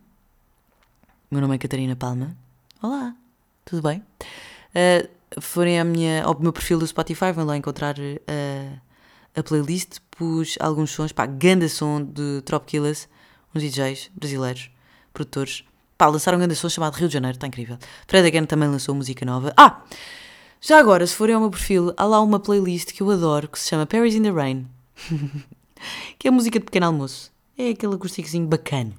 meu 1.31 1.41
nome 1.41 1.55
é 1.55 1.59
Catarina 1.59 1.95
Palma. 1.95 2.37
Olá, 2.83 3.15
tudo 3.65 3.83
bem? 3.83 4.03
Uh, 4.75 5.41
forem 5.41 5.79
à 5.79 5.85
minha, 5.85 6.25
ao 6.25 6.39
meu 6.39 6.53
perfil 6.53 6.79
do 6.79 6.87
Spotify, 6.87 7.33
vão 7.33 7.45
lá 7.45 7.57
encontrar 7.57 7.97
uh, 7.99 8.81
a 9.35 9.43
playlist. 9.43 9.99
Pus 10.11 10.57
alguns 10.61 10.91
sons, 10.91 11.11
pá, 11.13 11.27
ganda 11.27 11.69
som 11.69 12.03
de 12.03 12.43
Tropkillers, 12.43 13.09
uns 13.55 13.63
DJs 13.63 14.11
brasileiros, 14.15 14.71
produtores. 15.13 15.65
Pá, 15.97 16.07
lançaram 16.07 16.39
um 16.39 16.41
ganda 16.41 16.55
som 16.55 16.69
chamado 16.69 16.95
Rio 16.95 17.09
de 17.09 17.15
Janeiro, 17.15 17.37
está 17.37 17.47
incrível. 17.47 17.79
Fred 18.07 18.27
Again 18.27 18.45
também 18.45 18.69
lançou 18.69 18.95
música 18.95 19.25
nova. 19.25 19.53
Ah! 19.57 19.83
Já 20.61 20.79
agora, 20.79 21.05
se 21.05 21.15
forem 21.15 21.35
ao 21.35 21.41
meu 21.41 21.51
perfil, 21.51 21.93
há 21.97 22.05
lá 22.05 22.21
uma 22.21 22.39
playlist 22.39 22.93
que 22.93 23.03
eu 23.03 23.11
adoro 23.11 23.49
que 23.49 23.59
se 23.59 23.69
chama 23.69 23.85
Paris 23.85 24.15
in 24.15 24.23
the 24.23 24.31
Rain. 24.31 24.69
que 26.19 26.29
é 26.29 26.31
música 26.31 26.59
de 26.59 26.65
pequeno 26.65 26.87
almoço. 26.87 27.33
É 27.59 27.71
aquele 27.71 27.95
acústicozinho 27.95 28.47
bacana. 28.47 28.93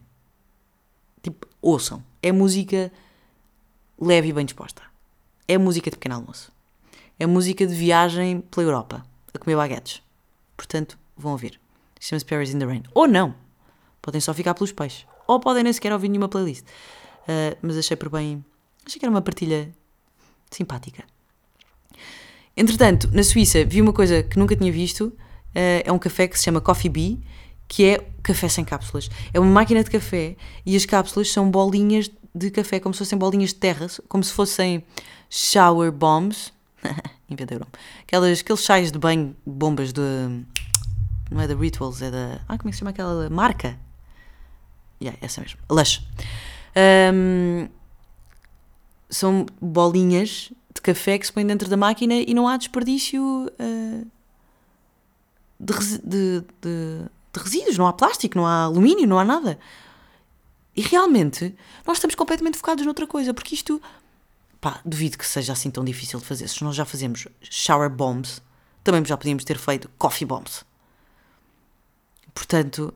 Tipo, 1.21 1.47
ouçam. 1.62 2.04
É 2.21 2.34
música 2.34 2.91
leve 4.00 4.30
e 4.30 4.34
bem 4.34 4.46
disposta. 4.46 4.82
É 5.48 5.58
música 5.58 5.90
de 5.90 5.98
pequeno 5.98 6.16
almoço. 6.16 6.52
É 7.20 7.26
música 7.26 7.66
de 7.66 7.76
viagem 7.76 8.42
pela 8.42 8.66
Europa, 8.66 9.06
a 9.34 9.38
comer 9.38 9.56
baguetes. 9.56 10.02
Portanto, 10.56 10.98
vão 11.16 11.32
ouvir. 11.34 11.60
Chama-se 12.00 12.26
Paris 12.26 12.54
in 12.54 12.60
the 12.60 12.66
Rain. 12.66 12.84
Ou 12.94 13.08
não. 13.08 13.36
Podem 14.02 14.20
só 14.20 14.34
ficar 14.34 14.54
pelos 14.54 14.72
peixes. 14.72 15.06
Ou 15.28 15.40
podem 15.40 15.64
nem 15.64 15.72
sequer 15.72 15.94
ouvir 15.94 16.10
nenhuma 16.10 16.28
playlist. 16.28 16.66
Uh, 17.24 17.58
mas 17.62 17.78
achei 17.78 17.96
por 17.96 18.10
bem. 18.10 18.44
Achei 18.86 19.00
que 19.00 19.06
era 19.06 19.12
uma 19.12 19.22
partilha 19.22 19.74
simpática. 20.52 21.04
Entretanto, 22.56 23.10
na 23.14 23.24
Suíça 23.24 23.64
vi 23.64 23.82
uma 23.82 23.94
coisa 23.94 24.22
que 24.22 24.38
nunca 24.38 24.56
tinha 24.56 24.72
visto 24.72 25.06
uh, 25.08 25.82
é 25.86 25.92
um 25.92 26.00
café 26.00 26.28
que 26.28 26.38
se 26.38 26.44
chama 26.44 26.60
Coffee 26.60 26.90
Bee, 26.90 27.20
que 27.68 27.86
é 27.86 28.06
café 28.22 28.50
sem 28.50 28.66
cápsulas. 28.66 29.10
É 29.34 29.40
uma 29.40 29.50
máquina 29.50 29.84
de 29.84 29.90
café 29.90 30.36
e 30.66 30.76
as 30.76 30.86
cápsulas 30.86 31.32
são 31.32 31.50
bolinhas 31.50 32.12
de 32.36 32.50
café, 32.50 32.80
como 32.80 32.93
se 32.93 33.00
fossem 33.00 33.17
bolinhas 33.17 33.50
de 33.50 33.56
terra, 33.56 33.88
como 34.08 34.24
se 34.24 34.34
fossem 34.34 34.84
shower 35.30 35.91
bombs. 35.91 36.52
Nome. 37.30 37.65
Aquelas, 38.04 38.41
aqueles 38.41 38.63
chais 38.63 38.91
de 38.91 39.00
banho, 39.00 39.36
bombas 39.46 39.91
de. 39.91 40.02
Não 41.32 41.41
é 41.41 41.48
da 41.48 41.56
Rituals, 41.56 42.02
é 42.02 42.12
da. 42.12 42.41
Ah, 42.48 42.58
como 42.58 42.69
é 42.69 42.72
que 42.72 42.74
se 42.74 42.80
chama 42.80 42.91
aquela 42.91 43.30
marca? 43.30 43.80
Yeah, 45.02 45.17
essa 45.22 45.41
mesmo. 45.41 45.60
Lush. 45.69 46.06
Um, 47.13 47.67
são 49.10 49.46
bolinhas 49.62 50.52
de 50.74 50.82
café 50.82 51.17
que 51.17 51.26
se 51.26 51.34
põem 51.34 51.46
dentro 51.46 51.69
da 51.69 51.78
máquina 51.78 52.15
e 52.15 52.34
não 52.34 52.48
há 52.48 52.58
desperdício 52.58 53.22
uh, 53.24 54.08
de, 55.60 55.74
de, 56.00 56.41
de, 56.62 57.06
de 57.34 57.39
resíduos, 57.39 57.78
não 57.78 57.88
há 57.88 57.93
plástico, 57.93 58.38
não 58.38 58.46
há 58.46 58.63
alumínio, 58.63 59.08
não 59.08 59.19
há 59.19 59.26
nada. 59.26 59.60
E 60.76 60.82
realmente 60.82 61.56
nós 61.86 61.98
estamos 61.98 62.16
completamente 62.16 62.58
focados 62.58 62.86
noutra 62.86 63.06
coisa, 63.06 63.34
porque 63.34 63.56
isto, 63.56 63.82
pá, 64.60 64.82
duvido 64.84 65.18
que 65.18 65.28
seja 65.28 65.54
assim 65.54 65.70
tão 65.70 65.84
difícil 65.84 66.20
de 66.20 66.26
fazer. 66.26 66.48
Se 66.48 66.64
nós 66.64 66.76
já 66.76 66.84
fazemos 66.84 67.28
shower 67.42 67.90
bombs, 67.90 68.42
também 68.84 69.04
já 69.06 69.16
podíamos 69.16 69.44
ter 69.44 69.58
feito 69.58 69.90
coffee 69.98 70.26
bombs. 70.26 70.66
Portanto, 72.34 72.94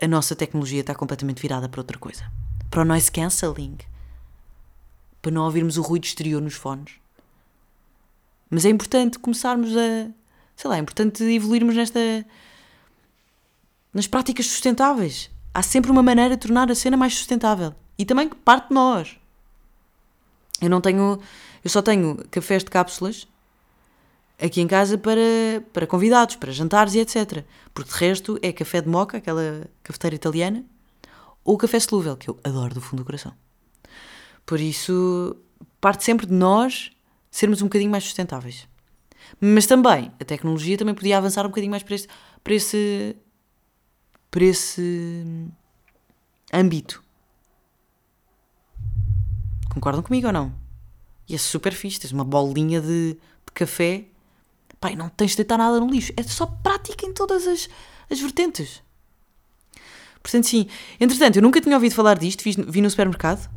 a 0.00 0.08
nossa 0.08 0.34
tecnologia 0.34 0.80
está 0.80 0.94
completamente 0.94 1.40
virada 1.40 1.68
para 1.68 1.80
outra 1.80 1.98
coisa. 1.98 2.30
Para 2.68 2.82
o 2.82 2.84
noise 2.84 3.10
cancelling. 3.10 3.78
Para 5.22 5.30
não 5.30 5.44
ouvirmos 5.44 5.76
o 5.78 5.82
ruído 5.82 6.04
exterior 6.04 6.42
nos 6.42 6.54
fones. 6.54 6.94
Mas 8.50 8.64
é 8.64 8.70
importante 8.70 9.18
começarmos 9.18 9.70
a. 9.76 10.10
Sei 10.56 10.70
lá, 10.70 10.76
é 10.76 10.80
importante 10.80 11.22
evoluirmos 11.24 11.74
nesta. 11.74 12.00
nas 13.92 14.06
práticas 14.06 14.46
sustentáveis. 14.46 15.30
Há 15.54 15.62
sempre 15.62 15.90
uma 15.90 16.02
maneira 16.02 16.36
de 16.36 16.42
tornar 16.42 16.70
a 16.70 16.74
cena 16.74 16.96
mais 16.96 17.14
sustentável. 17.16 17.72
E 17.96 18.04
também 18.04 18.28
parte 18.28 18.68
de 18.68 18.74
nós. 18.74 19.16
Eu 20.60 20.68
não 20.68 20.80
tenho. 20.80 21.20
Eu 21.62 21.70
só 21.70 21.80
tenho 21.80 22.16
cafés 22.30 22.64
de 22.64 22.70
cápsulas 22.70 23.28
aqui 24.38 24.60
em 24.60 24.66
casa 24.66 24.98
para, 24.98 25.20
para 25.72 25.86
convidados, 25.86 26.36
para 26.36 26.52
jantares 26.52 26.94
e 26.94 26.98
etc. 26.98 27.44
Porque 27.72 27.90
de 27.90 27.96
resto 27.96 28.38
é 28.42 28.52
café 28.52 28.80
de 28.80 28.88
moca, 28.88 29.18
aquela 29.18 29.68
cafeteira 29.82 30.16
italiana, 30.16 30.64
ou 31.44 31.56
café 31.56 31.78
solúvel, 31.78 32.16
que 32.16 32.28
eu 32.28 32.38
adoro 32.42 32.74
do 32.74 32.80
fundo 32.80 33.02
do 33.02 33.06
coração. 33.06 33.32
Por 34.44 34.60
isso, 34.60 35.36
parte 35.80 36.04
sempre 36.04 36.26
de 36.26 36.32
nós 36.32 36.90
sermos 37.30 37.62
um 37.62 37.66
bocadinho 37.66 37.90
mais 37.90 38.04
sustentáveis. 38.04 38.68
Mas 39.40 39.66
também, 39.66 40.12
a 40.20 40.24
tecnologia 40.24 40.76
também 40.76 40.94
podia 40.94 41.18
avançar 41.18 41.44
um 41.44 41.48
bocadinho 41.48 41.70
mais 41.70 41.82
para 41.82 41.94
esse, 41.94 42.08
para 42.42 42.54
esse, 42.54 43.16
para 44.34 44.44
esse 44.44 45.24
âmbito. 46.52 47.00
Concordam 49.72 50.02
comigo 50.02 50.26
ou 50.26 50.32
não? 50.32 50.52
E 51.28 51.36
é 51.36 51.38
super 51.38 51.72
fixe, 51.72 52.00
tens 52.00 52.10
uma 52.10 52.24
bolinha 52.24 52.80
de, 52.80 53.12
de 53.14 53.52
café 53.54 54.06
Pai, 54.80 54.96
não 54.96 55.08
tens 55.08 55.30
de 55.30 55.36
deitar 55.36 55.56
nada 55.56 55.78
no 55.78 55.88
lixo. 55.88 56.12
É 56.16 56.22
só 56.24 56.46
prática 56.46 57.06
em 57.06 57.12
todas 57.14 57.46
as, 57.46 57.68
as 58.10 58.20
vertentes. 58.20 58.82
Portanto, 60.20 60.48
sim. 60.48 60.66
Entretanto, 60.98 61.36
eu 61.36 61.42
nunca 61.42 61.60
tinha 61.60 61.76
ouvido 61.76 61.94
falar 61.94 62.18
disto. 62.18 62.42
Vi, 62.42 62.56
vi 62.68 62.82
no 62.82 62.90
supermercado 62.90 63.48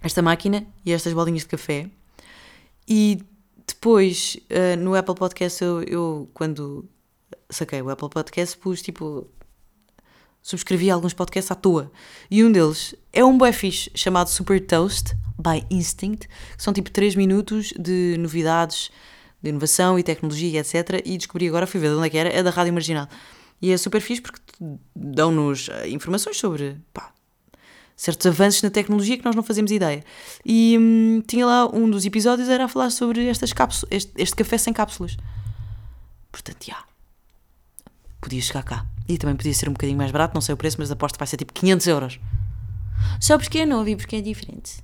esta 0.00 0.22
máquina 0.22 0.64
e 0.86 0.92
estas 0.92 1.12
bolinhas 1.12 1.42
de 1.42 1.48
café. 1.48 1.90
E 2.86 3.20
depois, 3.66 4.38
uh, 4.48 4.76
no 4.80 4.94
Apple 4.94 5.16
Podcast, 5.16 5.62
eu, 5.62 5.82
eu, 5.82 6.30
quando 6.32 6.88
saquei 7.50 7.82
o 7.82 7.90
Apple 7.90 8.08
Podcast, 8.08 8.56
pus 8.58 8.80
tipo. 8.80 9.28
Subscrevi 10.42 10.90
alguns 10.90 11.14
podcasts 11.14 11.50
à 11.50 11.54
toa. 11.54 11.90
E 12.30 12.42
um 12.42 12.50
deles 12.50 12.94
é 13.12 13.24
um 13.24 13.38
bué 13.38 13.52
fixe 13.52 13.90
chamado 13.94 14.28
Super 14.28 14.60
Toast 14.66 15.14
by 15.38 15.64
Instinct. 15.70 16.28
Que 16.56 16.62
são 16.62 16.72
tipo 16.72 16.90
3 16.90 17.14
minutos 17.14 17.72
de 17.78 18.16
novidades 18.18 18.90
de 19.42 19.50
inovação 19.50 19.98
e 19.98 20.02
tecnologia, 20.02 20.60
etc. 20.60 21.02
E 21.04 21.16
descobri 21.16 21.48
agora, 21.48 21.66
fui 21.66 21.80
ver 21.80 21.88
de 21.88 21.94
onde 21.94 22.06
é 22.06 22.10
que 22.10 22.18
era, 22.18 22.28
é 22.28 22.42
da 22.42 22.50
Rádio 22.50 22.72
Marginal. 22.72 23.08
E 23.60 23.70
é 23.70 23.76
super 23.76 24.00
fixe 24.00 24.20
porque 24.20 24.40
dão-nos 24.94 25.68
eh, 25.68 25.88
informações 25.88 26.36
sobre 26.36 26.76
pá, 26.92 27.12
certos 27.96 28.26
avanços 28.26 28.62
na 28.62 28.70
tecnologia 28.70 29.16
que 29.16 29.24
nós 29.24 29.36
não 29.36 29.42
fazemos 29.42 29.70
ideia. 29.70 30.04
E 30.44 30.76
hum, 30.78 31.22
tinha 31.26 31.46
lá 31.46 31.66
um 31.66 31.88
dos 31.88 32.04
episódios 32.04 32.48
era 32.48 32.64
a 32.64 32.68
falar 32.68 32.90
sobre 32.90 33.26
estas 33.26 33.52
cápsulas, 33.52 33.88
este, 33.92 34.12
este 34.16 34.36
café 34.36 34.58
sem 34.58 34.72
cápsulas. 34.72 35.16
Portanto, 36.30 36.64
já. 36.66 36.91
Podia 38.22 38.40
chegar 38.40 38.62
cá. 38.62 38.86
E 39.08 39.18
também 39.18 39.34
podia 39.34 39.52
ser 39.52 39.68
um 39.68 39.72
bocadinho 39.72 39.98
mais 39.98 40.12
barato, 40.12 40.32
não 40.32 40.40
sei 40.40 40.54
o 40.54 40.56
preço, 40.56 40.76
mas 40.78 40.90
aposto 40.90 41.16
que 41.16 41.18
vai 41.18 41.26
ser 41.26 41.36
tipo 41.36 41.52
500 41.52 41.86
euros. 41.88 42.20
Só 43.20 43.36
porque 43.36 43.58
é 43.58 43.66
novo 43.66 43.88
e 43.88 43.96
porque 43.96 44.16
é 44.16 44.20
diferente. 44.20 44.82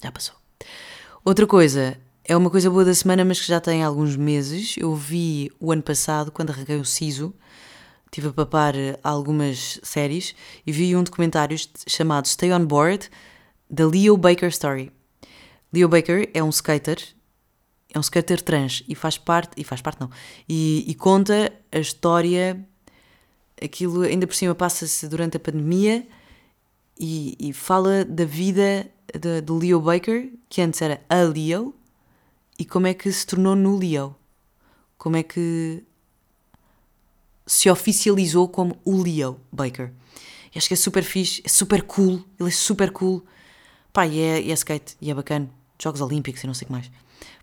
Já 0.00 0.12
passou. 0.12 0.36
Outra 1.24 1.46
coisa, 1.46 1.98
é 2.24 2.36
uma 2.36 2.48
coisa 2.48 2.70
boa 2.70 2.84
da 2.84 2.94
semana, 2.94 3.24
mas 3.24 3.40
que 3.40 3.46
já 3.48 3.60
tem 3.60 3.82
alguns 3.82 4.14
meses. 4.14 4.76
Eu 4.78 4.94
vi 4.94 5.50
o 5.58 5.72
ano 5.72 5.82
passado, 5.82 6.30
quando 6.30 6.50
arranquei 6.50 6.76
o 6.76 6.84
SISO, 6.84 7.34
estive 8.06 8.28
a 8.28 8.32
papar 8.32 8.74
algumas 9.02 9.80
séries 9.82 10.32
e 10.64 10.70
vi 10.70 10.94
um 10.94 11.02
documentário 11.02 11.56
chamado 11.88 12.28
Stay 12.28 12.52
on 12.52 12.64
Board, 12.64 13.10
da 13.68 13.84
Leo 13.84 14.16
Baker 14.16 14.48
Story. 14.48 14.92
Leo 15.72 15.88
Baker 15.88 16.30
é 16.32 16.42
um 16.42 16.50
skater, 16.50 17.02
é 17.92 17.98
um 17.98 18.00
skater 18.00 18.40
trans 18.40 18.82
e 18.88 18.94
faz 18.94 19.18
parte, 19.18 19.52
e 19.56 19.64
faz 19.64 19.80
parte 19.80 20.00
não, 20.00 20.10
e, 20.48 20.84
e 20.88 20.94
conta 20.94 21.52
a 21.70 21.78
história, 21.78 22.64
aquilo 23.62 24.02
ainda 24.02 24.26
por 24.26 24.34
cima 24.34 24.54
passa-se 24.54 25.06
durante 25.08 25.36
a 25.36 25.40
pandemia 25.40 26.06
e, 26.98 27.36
e 27.38 27.52
fala 27.52 28.04
da 28.04 28.24
vida 28.24 28.90
de 29.12 29.52
Leo 29.52 29.80
Baker, 29.80 30.32
que 30.48 30.62
antes 30.62 30.80
era 30.80 31.02
a 31.08 31.22
Leo, 31.22 31.74
e 32.58 32.64
como 32.64 32.86
é 32.86 32.94
que 32.94 33.10
se 33.12 33.26
tornou 33.26 33.56
no 33.56 33.76
Leo. 33.76 34.14
Como 34.96 35.16
é 35.16 35.22
que 35.22 35.82
se 37.46 37.68
oficializou 37.68 38.48
como 38.48 38.78
o 38.84 39.02
Leo 39.02 39.40
Baker. 39.50 39.92
E 40.54 40.58
acho 40.58 40.68
que 40.68 40.74
é 40.74 40.76
super 40.76 41.02
fixe, 41.02 41.42
é 41.44 41.48
super 41.48 41.82
cool, 41.82 42.24
ele 42.38 42.48
é 42.48 42.52
super 42.52 42.92
cool. 42.92 43.24
Pá, 43.92 44.06
e 44.06 44.20
é, 44.20 44.40
e 44.40 44.50
é 44.50 44.54
skate, 44.54 44.96
e 45.00 45.10
é 45.10 45.14
bacana. 45.14 45.50
Jogos 45.78 46.00
Olímpicos 46.00 46.44
e 46.44 46.46
não 46.46 46.54
sei 46.54 46.64
o 46.64 46.66
que 46.66 46.72
mais. 46.72 46.90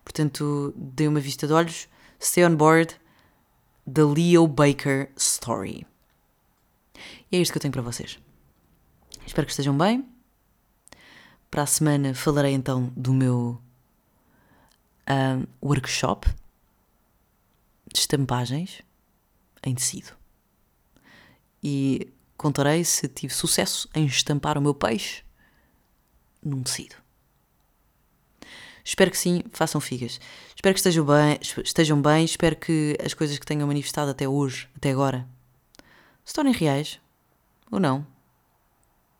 Portanto, 0.04 0.74
dei 0.76 1.08
uma 1.08 1.20
vista 1.20 1.48
de 1.48 1.54
olhos. 1.54 1.88
Stay 2.20 2.46
on 2.46 2.56
board. 2.56 3.00
The 3.92 4.04
Leo 4.04 4.48
Baker 4.48 5.12
Story. 5.18 5.86
E 7.32 7.38
é 7.38 7.40
isto 7.40 7.52
que 7.52 7.58
eu 7.58 7.62
tenho 7.62 7.72
para 7.72 7.82
vocês. 7.82 8.20
Espero 9.26 9.46
que 9.46 9.52
estejam 9.52 9.78
bem. 9.78 10.08
Para 11.50 11.64
a 11.64 11.68
semana 11.68 12.14
falarei 12.14 12.54
então 12.54 12.94
do 12.96 13.14
meu 13.14 13.60
um, 15.10 15.68
workshop 15.68 16.28
de 17.92 18.00
estampagens 18.00 18.82
em 19.64 19.74
tecido. 19.74 20.16
E 21.64 22.14
contarei 22.38 22.84
se 22.84 23.08
tive 23.08 23.34
sucesso 23.34 23.90
em 23.94 24.06
estampar 24.06 24.58
o 24.58 24.62
meu 24.62 24.74
peixe 24.74 25.24
num 26.44 26.64
tecido. 26.64 26.96
Espero 28.90 29.12
que 29.12 29.18
sim, 29.20 29.44
façam 29.52 29.80
figas. 29.80 30.20
Espero 30.56 30.74
que 30.74 30.80
estejam 30.80 31.06
bem, 31.06 31.38
estejam 31.64 32.02
bem, 32.02 32.26
espero 32.26 32.56
que 32.56 32.98
as 33.06 33.14
coisas 33.14 33.38
que 33.38 33.46
tenham 33.46 33.68
manifestado 33.68 34.10
até 34.10 34.28
hoje, 34.28 34.68
até 34.76 34.90
agora, 34.90 35.28
se 36.26 36.34
tornem 36.34 36.52
reais 36.52 37.00
ou 37.70 37.80
não. 37.80 38.04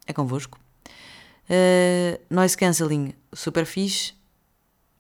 É 0.08 0.12
convosco. 0.12 0.60
Uh, 1.48 2.20
noise 2.32 2.58
cancelling, 2.58 3.14
super 3.32 3.64
fixe. 3.64 4.16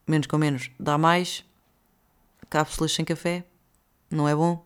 Menos 0.05 0.27
com 0.27 0.38
menos 0.38 0.69
dá 0.79 0.99
mais. 0.99 1.43
Cápsulas 2.47 2.91
sem 2.91 3.03
café, 3.03 3.43
não 4.08 4.29
é 4.29 4.36
bom. 4.36 4.63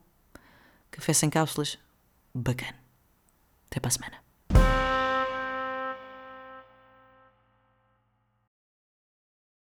Café 0.92 1.14
sem 1.14 1.30
cápsulas, 1.30 1.80
bacana. 2.34 2.76
Até 3.70 3.80
para 3.80 3.88
a 3.88 3.92
semana. 3.92 4.23